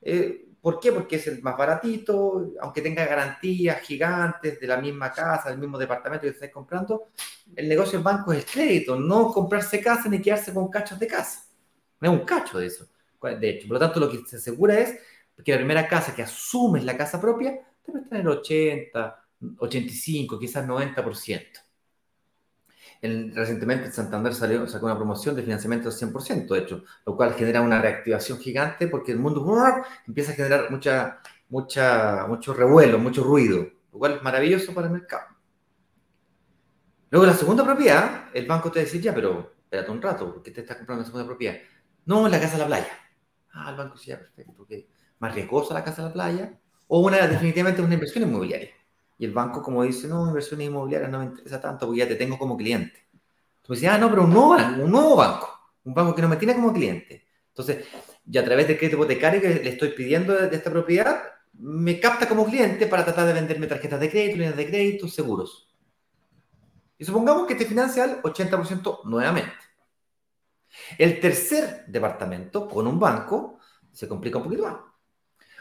[0.00, 0.92] eh, ¿por qué?
[0.92, 5.76] Porque es el más baratito, aunque tenga garantías gigantes de la misma casa, del mismo
[5.76, 7.08] departamento que estés comprando,
[7.54, 11.06] el negocio del banco es el crédito, no comprarse casa ni quedarse con cachos de
[11.08, 11.44] casa.
[12.00, 12.86] No es un cacho de eso.
[13.20, 14.98] De hecho, por lo tanto, lo que se asegura es
[15.34, 19.24] Porque la primera casa que asumes la casa propia, te prestan el 80,
[19.58, 21.42] 85, quizás 90%.
[23.02, 27.34] El, recientemente Santander salió, sacó una promoción de financiamiento del 100%, de hecho, lo cual
[27.34, 29.44] genera una reactivación gigante porque el mundo
[30.06, 34.92] empieza a generar mucha, mucha, mucho revuelo, mucho ruido, lo cual es maravilloso para el
[34.92, 35.26] mercado.
[37.10, 40.52] Luego la segunda propiedad, el banco te dice, ya, pero espérate un rato, ¿por qué
[40.52, 41.56] te estás comprando la segunda propiedad?
[42.06, 42.88] No, la casa de la playa.
[43.52, 44.88] Ah, el banco dice, perfecto, porque
[45.18, 48.70] más riesgosa la casa de la playa, o una, definitivamente una inversión inmobiliaria.
[49.18, 52.16] Y el banco, como dice, no, inversiones inmobiliarias no me interesa tanto porque ya te
[52.16, 53.08] tengo como cliente.
[53.62, 55.48] Tú dices, ah, no, pero un nuevo, un nuevo banco,
[55.84, 57.28] un banco que no me tiene como cliente.
[57.48, 57.86] Entonces,
[58.24, 62.28] ya a través del crédito hipotecario que le estoy pidiendo de, esta propiedad, me capta
[62.28, 65.72] como cliente para tratar de venderme tarjetas de crédito, líneas de crédito, seguros.
[66.98, 69.52] Y supongamos que te financia al 80% nuevamente.
[70.98, 73.58] El tercer departamento, con un banco,
[73.92, 74.76] se complica un poquito más.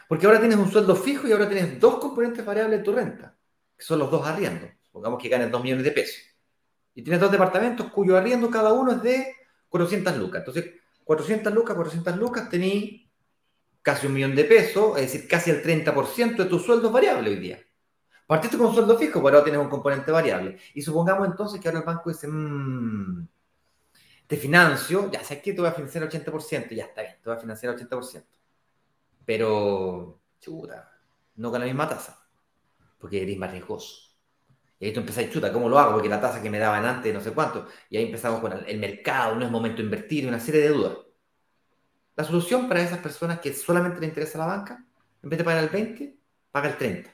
[0.08, 3.36] Porque ahora tienes un sueldo fijo y ahora tienes dos componentes variables de tu renta
[3.82, 4.70] son los dos arriendos.
[4.84, 6.22] Supongamos que ganes 2 millones de pesos.
[6.94, 9.36] Y tienes dos departamentos cuyo arriendo cada uno es de
[9.70, 10.40] 400 lucas.
[10.40, 10.74] Entonces,
[11.04, 13.02] 400 lucas, 400 lucas, tenés
[13.82, 17.30] casi un millón de pesos, es decir, casi el 30% de tu sueldo es variable
[17.30, 17.60] hoy día.
[18.28, 20.58] Partiste con un sueldo fijo, pero ahora tienes un componente variable.
[20.74, 23.28] Y supongamos entonces que ahora el banco dice, mmm,
[24.28, 27.30] te financio, ya sé que te voy a financiar el 80%, ya está bien, te
[27.30, 28.26] voy a financiar el 80%.
[29.26, 30.92] Pero, chuta,
[31.36, 32.21] no con la misma tasa
[33.02, 34.12] porque eres más riesgoso.
[34.80, 35.94] Y ahí tú empezás, chuta, ¿cómo lo hago?
[35.94, 37.68] Porque la tasa que me daban antes, no sé cuánto.
[37.90, 40.98] Y ahí empezamos con el, mercado, no es momento de invertir, una serie de dudas.
[42.16, 44.86] La solución para esas personas que solamente le interesa la banca,
[45.22, 46.16] en vez de pagar el 20,
[46.52, 47.10] paga el 30.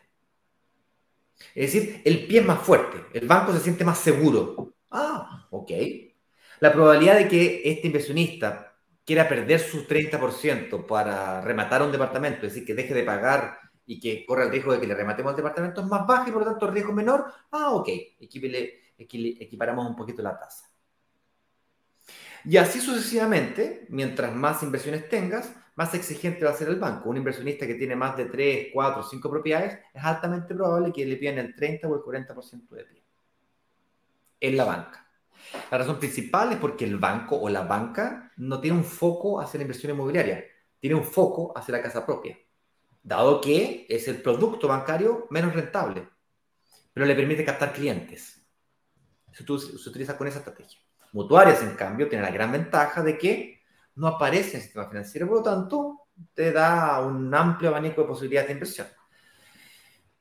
[1.55, 4.75] Es decir, el pie es más fuerte, el banco se siente más seguro.
[4.89, 5.71] Ah, ok.
[6.59, 8.75] La probabilidad de que este inversionista
[9.05, 13.99] quiera perder su 30% para rematar un departamento, es decir, que deje de pagar y
[13.99, 16.41] que corre el riesgo de que le rematemos el departamento es más bajo y por
[16.41, 20.69] lo tanto el riesgo menor, ah, ok, equiparamos un poquito la tasa.
[22.43, 27.09] Y así sucesivamente, mientras más inversiones tengas, más exigente va a ser el banco.
[27.09, 31.15] Un inversionista que tiene más de 3, 4, 5 propiedades, es altamente probable que le
[31.15, 33.03] pidan el 30 o el 40% de pie.
[34.39, 35.07] En la banca.
[35.71, 39.59] La razón principal es porque el banco o la banca no tiene un foco hacia
[39.59, 40.43] la inversión inmobiliaria,
[40.79, 42.37] tiene un foco hacia la casa propia
[43.07, 46.09] dado que es el producto bancario menos rentable,
[46.93, 48.45] pero le permite captar clientes.
[49.31, 50.77] Eso se utiliza con esa estrategia.
[51.13, 53.61] Mutuarias, en cambio, tiene la gran ventaja de que
[53.95, 58.07] no aparece en el sistema financiero, por lo tanto, te da un amplio abanico de
[58.07, 58.87] posibilidades de inversión.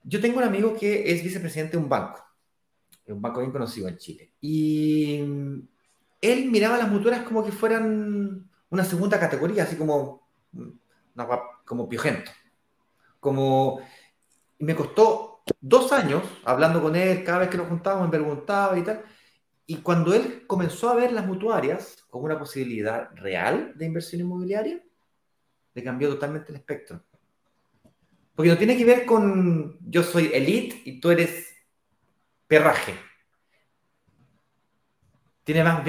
[0.04, 2.24] Yo tengo un amigo que es vicepresidente de un banco,
[3.08, 5.18] un banco bien conocido en Chile, y
[6.20, 10.28] él miraba las mutuarias como que fueran una segunda categoría, así como,
[11.64, 12.30] como piojento
[13.26, 13.80] como
[14.60, 18.84] me costó dos años hablando con él, cada vez que nos juntábamos me preguntaba y
[18.84, 19.02] tal.
[19.66, 24.80] Y cuando él comenzó a ver las mutuarias como una posibilidad real de inversión inmobiliaria,
[25.74, 27.02] le cambió totalmente el espectro.
[28.36, 31.52] Porque no tiene que ver con yo soy elite y tú eres
[32.46, 32.94] perraje.
[35.42, 35.82] Tiene más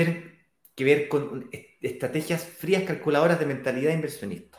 [0.74, 4.57] que ver con estrategias frías calculadoras de mentalidad inversionista.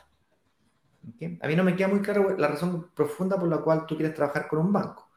[1.40, 4.14] A mí no me queda muy claro la razón profunda por la cual tú quieres
[4.14, 5.11] trabajar con un banco.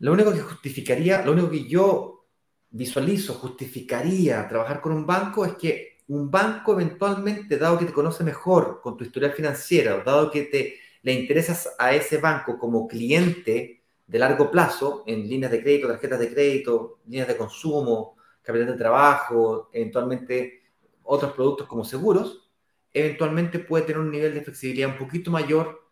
[0.00, 2.26] Lo único que justificaría, lo único que yo
[2.70, 8.24] visualizo, justificaría trabajar con un banco es que un banco eventualmente, dado que te conoce
[8.24, 13.82] mejor con tu historial financiero, dado que te le interesas a ese banco como cliente
[14.06, 18.78] de largo plazo en líneas de crédito, tarjetas de crédito, líneas de consumo, capital de
[18.78, 20.62] trabajo, eventualmente
[21.04, 22.47] otros productos como seguros,
[22.92, 25.90] eventualmente puede tener un nivel de flexibilidad un poquito mayor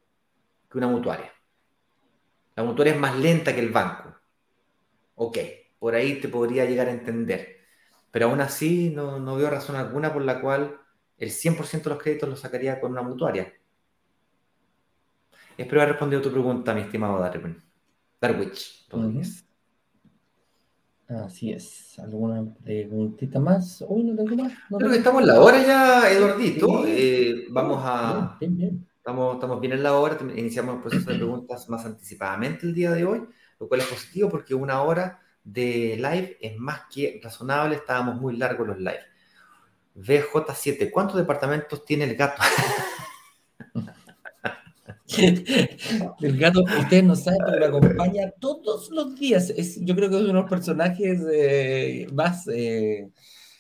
[0.71, 1.33] que una mutuaria.
[2.55, 4.15] La mutuaria es más lenta que el banco.
[5.15, 5.39] Ok,
[5.79, 7.57] por ahí te podría llegar a entender.
[8.11, 10.81] Pero aún así no, veo razón alguna por la cual
[11.19, 13.53] el 100% de los créditos los sacaría con una mutuaria.
[15.57, 17.63] Espero haber respondido a tu pregunta, mi estimado Darwin.
[18.21, 18.87] Darwich.
[21.09, 21.99] Así es.
[22.01, 23.85] ¿Alguna preguntita más?
[23.87, 24.53] Hoy no tengo más.
[24.77, 26.85] Creo que estamos en la hora ya, Eduardito.
[26.87, 28.37] Eh, vamos a.
[28.41, 30.19] Estamos, estamos bien en la hora.
[30.35, 33.25] Iniciamos el proceso de preguntas más anticipadamente el día de hoy,
[33.61, 37.77] lo cual es positivo porque una hora de live es más que razonable.
[37.77, 39.01] Estábamos muy largos los live.
[39.95, 42.43] VJ7, ¿cuántos departamentos tiene el gato?
[46.21, 49.51] El gato, ustedes no saben, pero me acompaña todos los días.
[49.51, 53.09] Es, yo creo que es uno de los personajes eh, más, eh,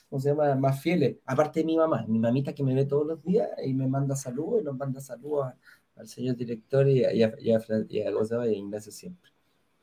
[0.08, 0.54] ¿cómo se llama?
[0.56, 1.16] Más fieles.
[1.24, 4.16] Aparte de mi mamá, mi mamita que me ve todos los días y me manda
[4.16, 5.52] saludos y nos manda saludos
[5.96, 9.30] al señor director y a, y a, y a, y a, y a Ignacio siempre.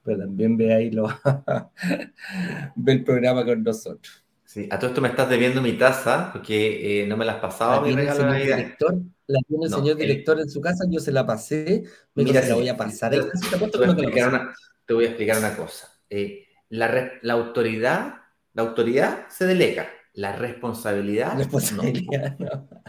[0.03, 1.07] Pero también ve ahí lo
[2.75, 4.23] ve el programa con nosotros.
[4.43, 7.39] Sí, a todo esto me estás debiendo mi taza porque eh, no me la has
[7.39, 7.81] pasado.
[7.81, 8.57] La mi regalo de Navidad.
[8.57, 11.83] director, la tiene el No, señor el- director en su casa, yo se la pasé,
[12.15, 13.11] me Mira, se la voy a pasar.
[13.11, 13.19] te-
[13.77, 14.55] voy a explicar una,
[14.85, 15.89] te voy a explicar una cosa.
[16.09, 18.15] Eh, la, la autoridad,
[18.53, 22.67] la autoridad se delega, la responsabilidad Responsabilidad, no.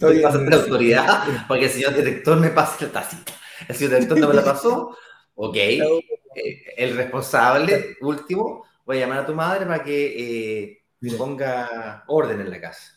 [0.00, 0.22] no.
[0.22, 3.32] Pasas la autoridad para que el señor director me pase la tacita.
[3.68, 4.96] El señor director no me la pasó,
[5.34, 5.56] ok.
[6.36, 12.40] Eh, el responsable último, voy a llamar a tu madre para que eh, ponga orden
[12.40, 12.93] en la casa.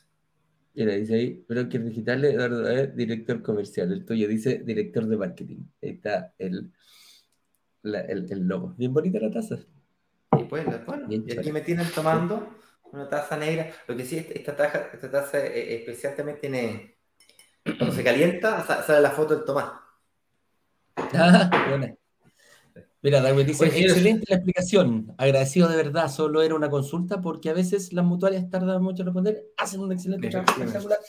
[0.77, 3.91] Mira, dice ahí, pero que digital, Eduardo, eh, director comercial.
[3.91, 5.63] El tuyo dice director de marketing.
[5.81, 6.71] Ahí está el,
[7.81, 8.75] la- el, el logo.
[8.77, 9.57] Bien bonita la taza.
[10.37, 12.55] Y pues, bueno, Bien y aquí me tienen tomando
[12.91, 13.71] una taza negra.
[13.87, 16.95] Lo que sí, esta taza, esta taza eh, especial también tiene.
[17.63, 19.71] Cuando se calienta, sa- sale la foto del Tomás.
[21.13, 21.95] Ah, buena.
[23.07, 25.13] Mira, Darwin dice, Oye, excelente la explicación.
[25.17, 29.05] Agradecido de verdad, solo era una consulta porque a veces las mutuarias tardan mucho en
[29.05, 30.99] responder, hacen un excelente trabajo espectacular.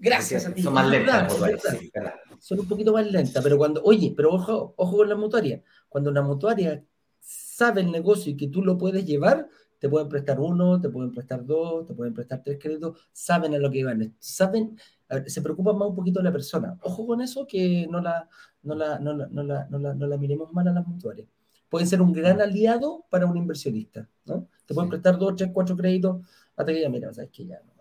[0.00, 0.64] Gracias a ti.
[0.64, 1.32] Son más lentas
[1.78, 1.92] sí,
[2.40, 5.62] son un poquito más lentas, pero cuando, oye, pero ojo, ojo con la mutuaria.
[5.88, 6.84] Cuando una mutuaria
[7.20, 9.48] sabe el negocio y que tú lo puedes llevar,
[9.78, 13.58] te pueden prestar uno, te pueden prestar dos, te pueden prestar tres créditos, saben a
[13.58, 14.76] lo que van, saben,
[15.08, 16.78] ver, se preocupan más un poquito de la persona.
[16.82, 18.28] Ojo con eso, que no la,
[18.62, 21.28] no la, no la, no la, no la, no la miremos mal a las mutuarias.
[21.68, 24.48] Pueden ser un gran aliado para un inversionista, ¿no?
[24.66, 24.90] Te pueden Sí.
[24.90, 26.26] prestar dos, tres, cuatro créditos,
[26.56, 27.77] hasta que ya, mira, sabes que ya, no, ya,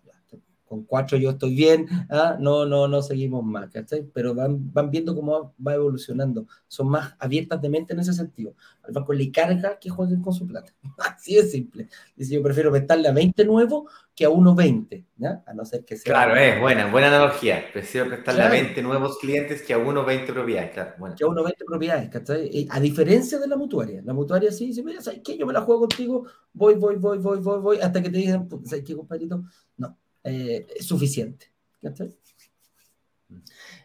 [0.67, 4.03] con cuatro yo estoy bien, ah, no, no, no seguimos más, ¿cachai?
[4.13, 8.53] Pero van, van viendo cómo va evolucionando, son más abiertas de mente en ese sentido.
[8.83, 10.73] Al banco le carga que jueguen con su plata,
[11.15, 11.87] así de simple.
[12.15, 15.43] Dice, yo prefiero prestarle a 20 nuevos que a uno 20, ¿ya?
[15.45, 16.11] A no ser que sea...
[16.11, 17.63] Claro, es buena, buena analogía.
[17.71, 18.55] Prefiero prestarle Claro.
[18.55, 20.71] a 20 nuevos clientes que a uno 20 propiedades.
[20.71, 21.15] Claro, bueno.
[21.15, 22.67] que a uno 20 propiedades, ¿cachai?
[22.71, 24.01] A diferencia de la mutuaria.
[24.03, 25.37] La mutuaria sí dice, mira, ¿sabes qué?
[25.37, 28.47] Yo me la juego contigo, voy, voy, voy, voy, voy, voy, hasta que te digan,
[28.47, 29.43] "Puta, ¿sabes qué, compadrito?
[29.77, 29.95] No,
[30.27, 31.51] eh, suficiente.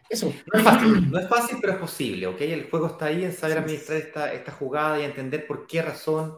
[0.09, 0.33] Eso.
[0.51, 2.41] No es fácil, no es fácil, pero es posible, ¿ok?
[2.41, 6.37] El juego está ahí en saber administrar esta, esta jugada y entender por qué razón,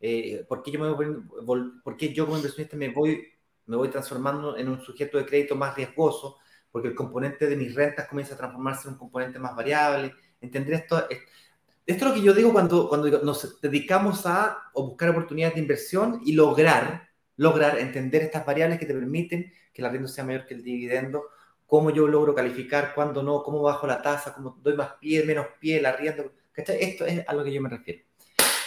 [0.00, 3.26] eh, por, qué yo me voy, por qué yo como inversionista me voy,
[3.66, 6.38] me voy transformando en un sujeto de crédito más riesgoso,
[6.70, 10.12] porque el componente de mis rentas comienza a transformarse en un componente más variable.
[10.40, 11.20] Entender esto, es-
[11.86, 16.20] esto es lo que yo digo cuando, cuando nos dedicamos a buscar oportunidades de inversión
[16.24, 17.03] y lograr,
[17.36, 21.24] lograr entender estas variables que te permiten que el arriendo sea mayor que el dividendo
[21.66, 25.46] cómo yo logro calificar, cuándo no, cómo bajo la tasa, cómo doy más pie, menos
[25.58, 26.32] pie, el arriendo.
[26.52, 26.78] ¿cachai?
[26.80, 28.02] Esto es a lo que yo me refiero.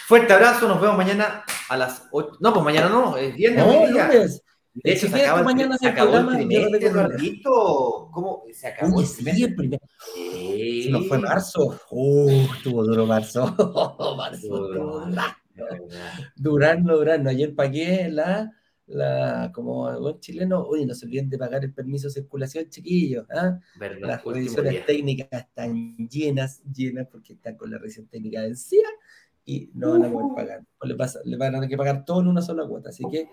[0.08, 2.38] Fuerte abrazo, nos vemos mañana a las 8.
[2.40, 3.66] No, pues mañana no, es viernes.
[3.66, 4.44] No, lunes.
[4.74, 6.88] De hecho, se acaba, el, mañana se acabó el trimestre.
[6.88, 8.10] Eduardito.
[8.12, 8.44] ¿Cómo?
[8.54, 9.80] Se acabó el sí, trimestre.
[10.14, 10.90] Sí.
[10.92, 11.80] Nos fue marzo.
[11.90, 13.56] Uh, estuvo duro marzo.
[14.18, 15.38] marzo duro, dura.
[15.72, 16.12] verdad.
[16.36, 17.30] Durando, durando.
[17.30, 18.52] Ayer pagué la,
[18.88, 23.26] la como buen chileno, oye, no se olviden de pagar el permiso de circulación, chiquillos.
[23.32, 23.60] ¿ah?
[23.80, 24.86] Verdad, Las revisiones día.
[24.86, 28.88] técnicas están llenas, llenas, porque están con la revisión técnica vencida
[29.46, 30.66] y no van a poder pagar.
[30.80, 32.90] O le, pasa- le van a tener que pagar todo en una sola cuota.
[32.90, 33.28] Así que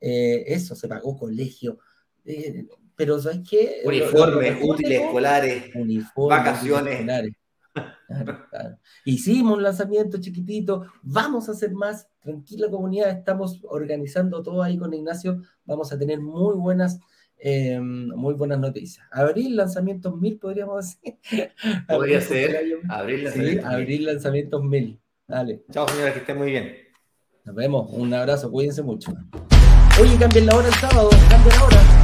[0.00, 1.78] eh, eso, se pagó colegio.
[2.24, 2.66] eh,
[2.96, 3.80] pero ¿sabes qué?
[3.86, 5.74] Uniformes, útiles escolares.
[5.74, 6.94] uniformes, Vacaciones.
[6.94, 7.32] escolares.
[7.72, 8.76] Claro, claro.
[9.04, 14.92] Hicimos un lanzamiento chiquitito, vamos a hacer más, tranquila comunidad, estamos organizando todo ahí con
[14.92, 16.98] Ignacio, vamos a tener muy buenas,
[17.38, 19.06] eh, muy buenas noticias.
[19.12, 21.18] Abril, lanzamientos mil, podríamos decir.
[21.88, 22.56] Podría Abril, ser.
[22.88, 23.66] Abril, Sí, lanzamiento.
[23.68, 25.00] abril, lanzamientos mil.
[25.28, 26.72] Dale, Chao, señora, que estén muy bien.
[27.44, 29.12] nos vemos, un abrazo, cuídense mucho.
[30.00, 31.99] Oye, cambien la hora el sábado, cambien la hora.